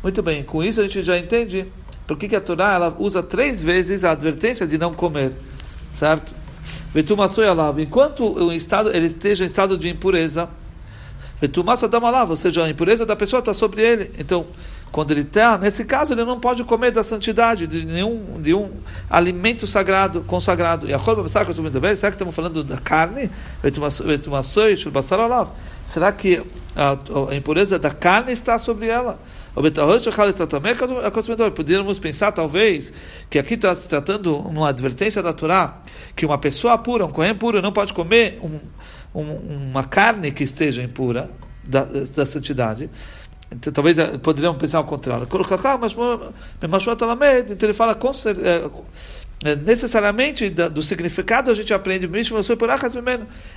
Muito 0.02 0.22
bem, 0.22 0.44
com 0.44 0.64
isso 0.64 0.82
a 0.82 0.84
gente 0.84 1.02
já 1.02 1.18
entende 1.18 1.66
por 2.06 2.18
que, 2.18 2.36
a 2.36 2.42
Torá 2.42 2.74
ela 2.74 2.94
usa 3.00 3.24
três 3.24 3.62
vezes 3.62 4.04
a 4.04 4.12
advertência 4.12 4.68
de 4.68 4.78
não 4.78 4.94
comer, 4.94 5.32
certo? 5.94 6.34
Enquanto 7.82 8.24
o 8.24 8.52
estado, 8.52 8.90
ele 8.94 9.06
esteja 9.08 9.44
em 9.44 9.48
estado 9.48 9.78
de 9.78 9.88
impureza, 9.90 10.50
ou 12.32 12.36
seja, 12.36 12.64
a 12.64 12.70
impureza 12.70 13.06
da 13.06 13.16
pessoa 13.16 13.40
está 13.40 13.54
sobre 13.54 13.82
ele. 13.82 14.12
Então, 14.20 14.46
quando 14.92 15.12
ele 15.12 15.22
está, 15.22 15.58
nesse 15.58 15.84
caso, 15.84 16.14
ele 16.14 16.24
não 16.24 16.40
pode 16.40 16.64
comer 16.64 16.92
da 16.92 17.04
santidade, 17.04 17.66
de 17.66 17.84
nenhum 17.84 18.40
de 18.40 18.54
um 18.54 18.70
alimento 19.10 19.66
sagrado, 19.66 20.22
consagrado. 20.22 20.88
E 20.88 20.94
a 20.94 21.00
será 21.00 21.46
que 21.46 22.16
estamos 22.16 22.36
falando 22.36 22.64
da 22.64 22.78
carne? 22.78 23.32
Será 25.88 26.12
que 26.12 26.44
a, 26.76 26.98
a 27.30 27.36
impureza 27.36 27.78
da 27.78 27.92
carne 27.92 28.32
está 28.32 28.58
sobre 28.58 28.88
ela? 28.88 29.20
Poderíamos 31.56 32.00
pensar, 32.00 32.32
talvez, 32.32 32.92
que 33.30 33.38
aqui 33.38 33.54
está 33.54 33.76
se 33.76 33.88
tratando 33.88 34.36
uma 34.36 34.70
advertência 34.70 35.22
da 35.22 35.32
Torá, 35.32 35.78
que 36.16 36.26
uma 36.26 36.40
pessoa 36.40 36.76
pura, 36.78 37.06
um 37.06 37.12
cohen 37.12 37.36
puro, 37.36 37.62
não 37.62 37.72
pode 37.72 37.94
comer 37.94 38.40
um, 38.42 38.60
um, 39.14 39.70
uma 39.70 39.84
carne 39.84 40.32
que 40.32 40.44
esteja 40.44 40.82
impura 40.82 41.30
da, 41.64 41.86
da 41.86 42.26
santidade. 42.26 42.90
Então, 43.52 43.72
talvez 43.72 44.00
eh, 44.00 44.18
poderíamos 44.18 44.58
pensar 44.58 44.80
ao 44.80 44.86
contrário. 44.86 45.28
Então 45.28 45.40
ele 47.62 47.74
fala 47.74 47.94
eh, 47.94 48.70
necessariamente 49.66 50.50
do 50.50 50.82
significado 50.82 51.52
a 51.52 51.54
gente 51.54 51.74
aprende 51.74 52.10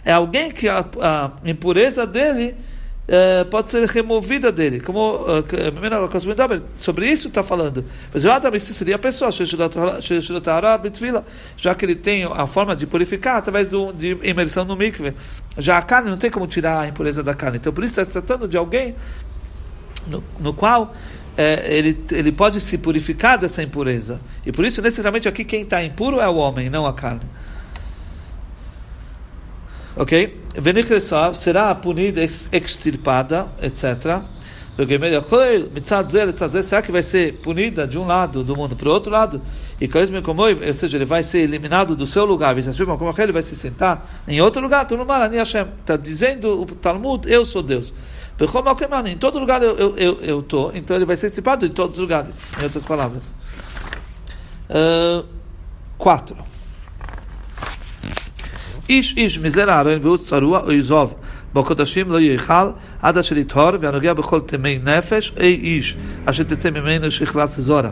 é 0.05 0.13
alguém 0.13 0.51
que 0.51 0.69
a, 0.69 0.85
a 1.01 1.33
impureza 1.45 2.07
dele 2.07 2.55
Uh, 3.07 3.45
pode 3.45 3.71
ser 3.71 3.87
removida 3.89 4.51
dele. 4.51 4.81
Como 4.81 5.15
uh, 5.15 5.45
sobre 6.75 7.09
isso 7.09 7.29
está 7.29 7.41
falando. 7.41 7.85
Mas 8.13 8.25
isso 8.55 8.75
seria 8.75 8.97
a 8.97 8.99
pessoa, 8.99 9.31
já 11.57 11.75
que 11.77 11.85
ele 11.85 11.95
tem 11.95 12.25
a 12.25 12.47
forma 12.49 12.75
de 12.75 12.85
purificar 12.85 13.37
através 13.37 13.69
do, 13.69 13.93
de 13.93 14.19
imersão 14.25 14.65
no 14.65 14.75
mikve. 14.75 15.15
Já 15.57 15.79
a 15.79 15.83
carne 15.83 16.11
não 16.11 16.17
tem 16.17 16.33
como 16.33 16.49
tirar 16.49 16.81
a 16.81 16.89
impureza 16.89 17.23
da 17.23 17.33
carne. 17.33 17.59
Então 17.59 17.73
por 17.73 17.85
isso 17.85 17.93
está 17.93 18.05
se 18.05 18.11
tratando 18.11 18.49
de 18.49 18.57
alguém 18.57 18.97
no, 20.09 20.23
no 20.41 20.53
qual 20.53 20.93
é, 21.37 21.77
ele, 21.77 22.05
ele 22.11 22.33
pode 22.33 22.61
se 22.61 22.79
purificar 22.79 23.39
dessa 23.39 23.63
impureza. 23.63 24.21
E 24.45 24.53
por 24.53 24.65
isso, 24.65 24.81
necessariamente, 24.81 25.29
aqui 25.29 25.45
quem 25.45 25.63
está 25.63 25.83
impuro 25.83 26.21
é 26.21 26.29
o 26.29 26.37
homem, 26.37 26.71
não 26.71 26.87
a 26.87 26.93
carne. 26.93 27.21
Ok? 29.95 30.43
será 31.35 31.75
punida, 31.75 32.23
extirpada, 32.53 33.49
etc 33.63 34.23
será 36.63 36.83
que 36.83 36.93
vai 36.93 37.03
ser 37.03 37.35
punida 37.35 37.87
de 37.87 37.99
um 37.99 38.07
lado 38.07 38.45
do 38.45 38.55
mundo 38.55 38.77
para 38.77 38.89
o 38.89 38.93
outro 38.93 39.11
lado? 39.11 39.41
E 39.81 39.89
ou 40.67 40.75
seja, 40.75 40.97
ele 40.97 41.05
vai 41.05 41.23
ser 41.23 41.41
eliminado 41.41 41.97
do 41.97 42.07
seu 42.07 42.25
lugar, 42.25 42.57
ele 43.25 43.33
vai 43.33 43.43
se 43.43 43.57
sentar 43.57 44.23
em 44.29 44.41
outro 44.41 44.61
lugar. 44.61 44.85
Então, 44.85 44.99
Está 45.81 45.97
dizendo 45.97 46.63
o 46.63 46.67
Talmud, 46.67 47.31
eu 47.31 47.45
sou 47.45 47.63
Deus. 47.63 47.95
Em 49.09 49.17
todo 49.17 49.39
lugar 49.39 49.63
eu 49.63 49.73
estou, 49.73 49.97
eu, 49.97 50.19
eu 50.21 50.43
tô, 50.43 50.71
então 50.75 50.95
ele 50.95 51.07
vai 51.07 51.17
ser 51.17 51.29
estipado 51.29 51.65
em 51.65 51.71
todos 51.71 51.97
os 51.97 52.01
lugares, 52.01 52.43
em 52.61 52.65
outras 52.65 52.85
palavras. 52.85 53.35
Ah, 54.69 55.25
4. 55.99 56.35
Uh, 56.35 56.39
ish, 58.89 59.17
ish, 59.17 59.39
miserável, 59.39 59.93
והוא 61.56 61.66
צרוע 61.66 61.80
או 61.80 61.82
יזוב 61.82 62.06
בקודשים 62.06 62.12
לא 62.12 62.20
יאכל 62.20 62.72
עד 63.02 63.18
אשר 63.18 63.38
יטהור 63.38 63.72
והנוגע 63.80 64.14
בכל 64.14 64.40
תמי 64.40 64.80
נפש 64.84 65.34
אי 65.40 65.54
איש 65.54 65.98
אשר 66.26 66.44
תצא 66.44 66.70
ממנו 66.70 67.12
שכלס 67.12 67.60
זורה. 67.60 67.92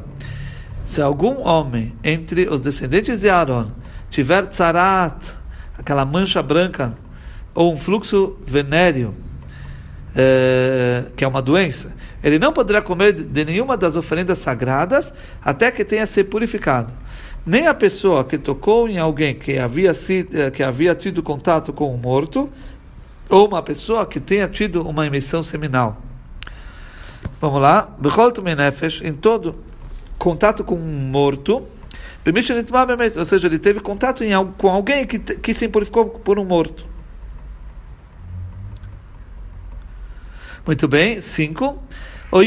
Se 0.85 1.01
algum 1.01 1.35
homem 1.43 1.93
entre 2.03 2.49
os 2.49 2.61
descendentes 2.61 3.21
de 3.21 3.29
Aaron 3.29 3.67
tiver 4.09 4.47
tzarat, 4.47 5.35
aquela 5.77 6.03
mancha 6.03 6.41
branca, 6.41 6.97
ou 7.53 7.71
um 7.73 7.77
fluxo 7.77 8.37
venéreo, 8.43 9.13
é, 10.15 11.03
que 11.15 11.23
é 11.23 11.27
uma 11.27 11.43
doença, 11.43 11.93
ele 12.23 12.39
não 12.39 12.51
poderá 12.51 12.81
comer 12.81 13.13
de 13.13 13.45
nenhuma 13.45 13.77
das 13.77 13.95
oferendas 13.95 14.39
sagradas 14.39 15.13
até 15.43 15.69
que 15.69 15.85
tenha 15.85 16.07
se 16.07 16.23
purificado. 16.23 16.91
Nem 17.45 17.67
a 17.67 17.73
pessoa 17.73 18.23
que 18.23 18.37
tocou 18.37 18.89
em 18.89 18.97
alguém 18.97 19.35
que 19.35 19.57
havia, 19.57 19.93
sido, 19.93 20.35
eh, 20.37 20.51
que 20.51 20.61
havia 20.61 20.93
tido 20.93 21.23
contato 21.23 21.71
com 21.71 21.93
o 21.93 21.97
morto, 21.97 22.49
ou 23.28 23.48
uma 23.48 23.62
pessoa 23.62 24.06
que 24.06 24.20
tenha 24.20 24.48
tido 24.48 24.86
uma 24.86 25.06
emissão 25.06 25.42
seminal. 25.42 26.00
Vamos 27.40 27.60
lá. 27.60 27.94
Em 29.02 29.12
todo 29.12 29.54
contato 30.18 30.64
com 30.64 30.74
um 30.74 31.08
morto, 31.10 31.62
ou 33.16 33.24
seja, 33.24 33.46
ele 33.46 33.58
teve 33.58 33.80
contato 33.80 34.24
em, 34.24 34.30
com 34.56 34.70
alguém 34.70 35.06
que, 35.06 35.18
que 35.18 35.52
se 35.52 35.68
purificou 35.68 36.06
por 36.06 36.38
um 36.38 36.44
morto. 36.44 36.86
Muito 40.66 40.88
bem, 40.88 41.20
cinco. 41.20 41.78
O 42.32 42.42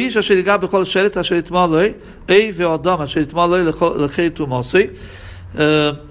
mosoi, 4.47 4.91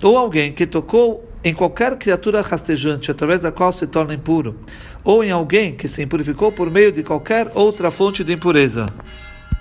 ou 0.00 0.16
alguém 0.16 0.52
que 0.52 0.66
tocou 0.66 1.25
em 1.46 1.54
qualquer 1.54 1.96
criatura 1.96 2.42
rastejante 2.42 3.09
através 3.09 3.42
da 3.42 3.52
qual 3.52 3.70
se 3.70 3.87
torna 3.87 4.12
impuro, 4.12 4.56
ou 5.04 5.22
em 5.22 5.30
alguém 5.30 5.74
que 5.74 5.87
se 5.87 6.02
impurificou 6.02 6.50
por 6.50 6.68
meio 6.68 6.90
de 6.90 7.04
qualquer 7.04 7.52
outra 7.54 7.88
fonte 7.88 8.24
de 8.24 8.32
impureza. 8.32 8.85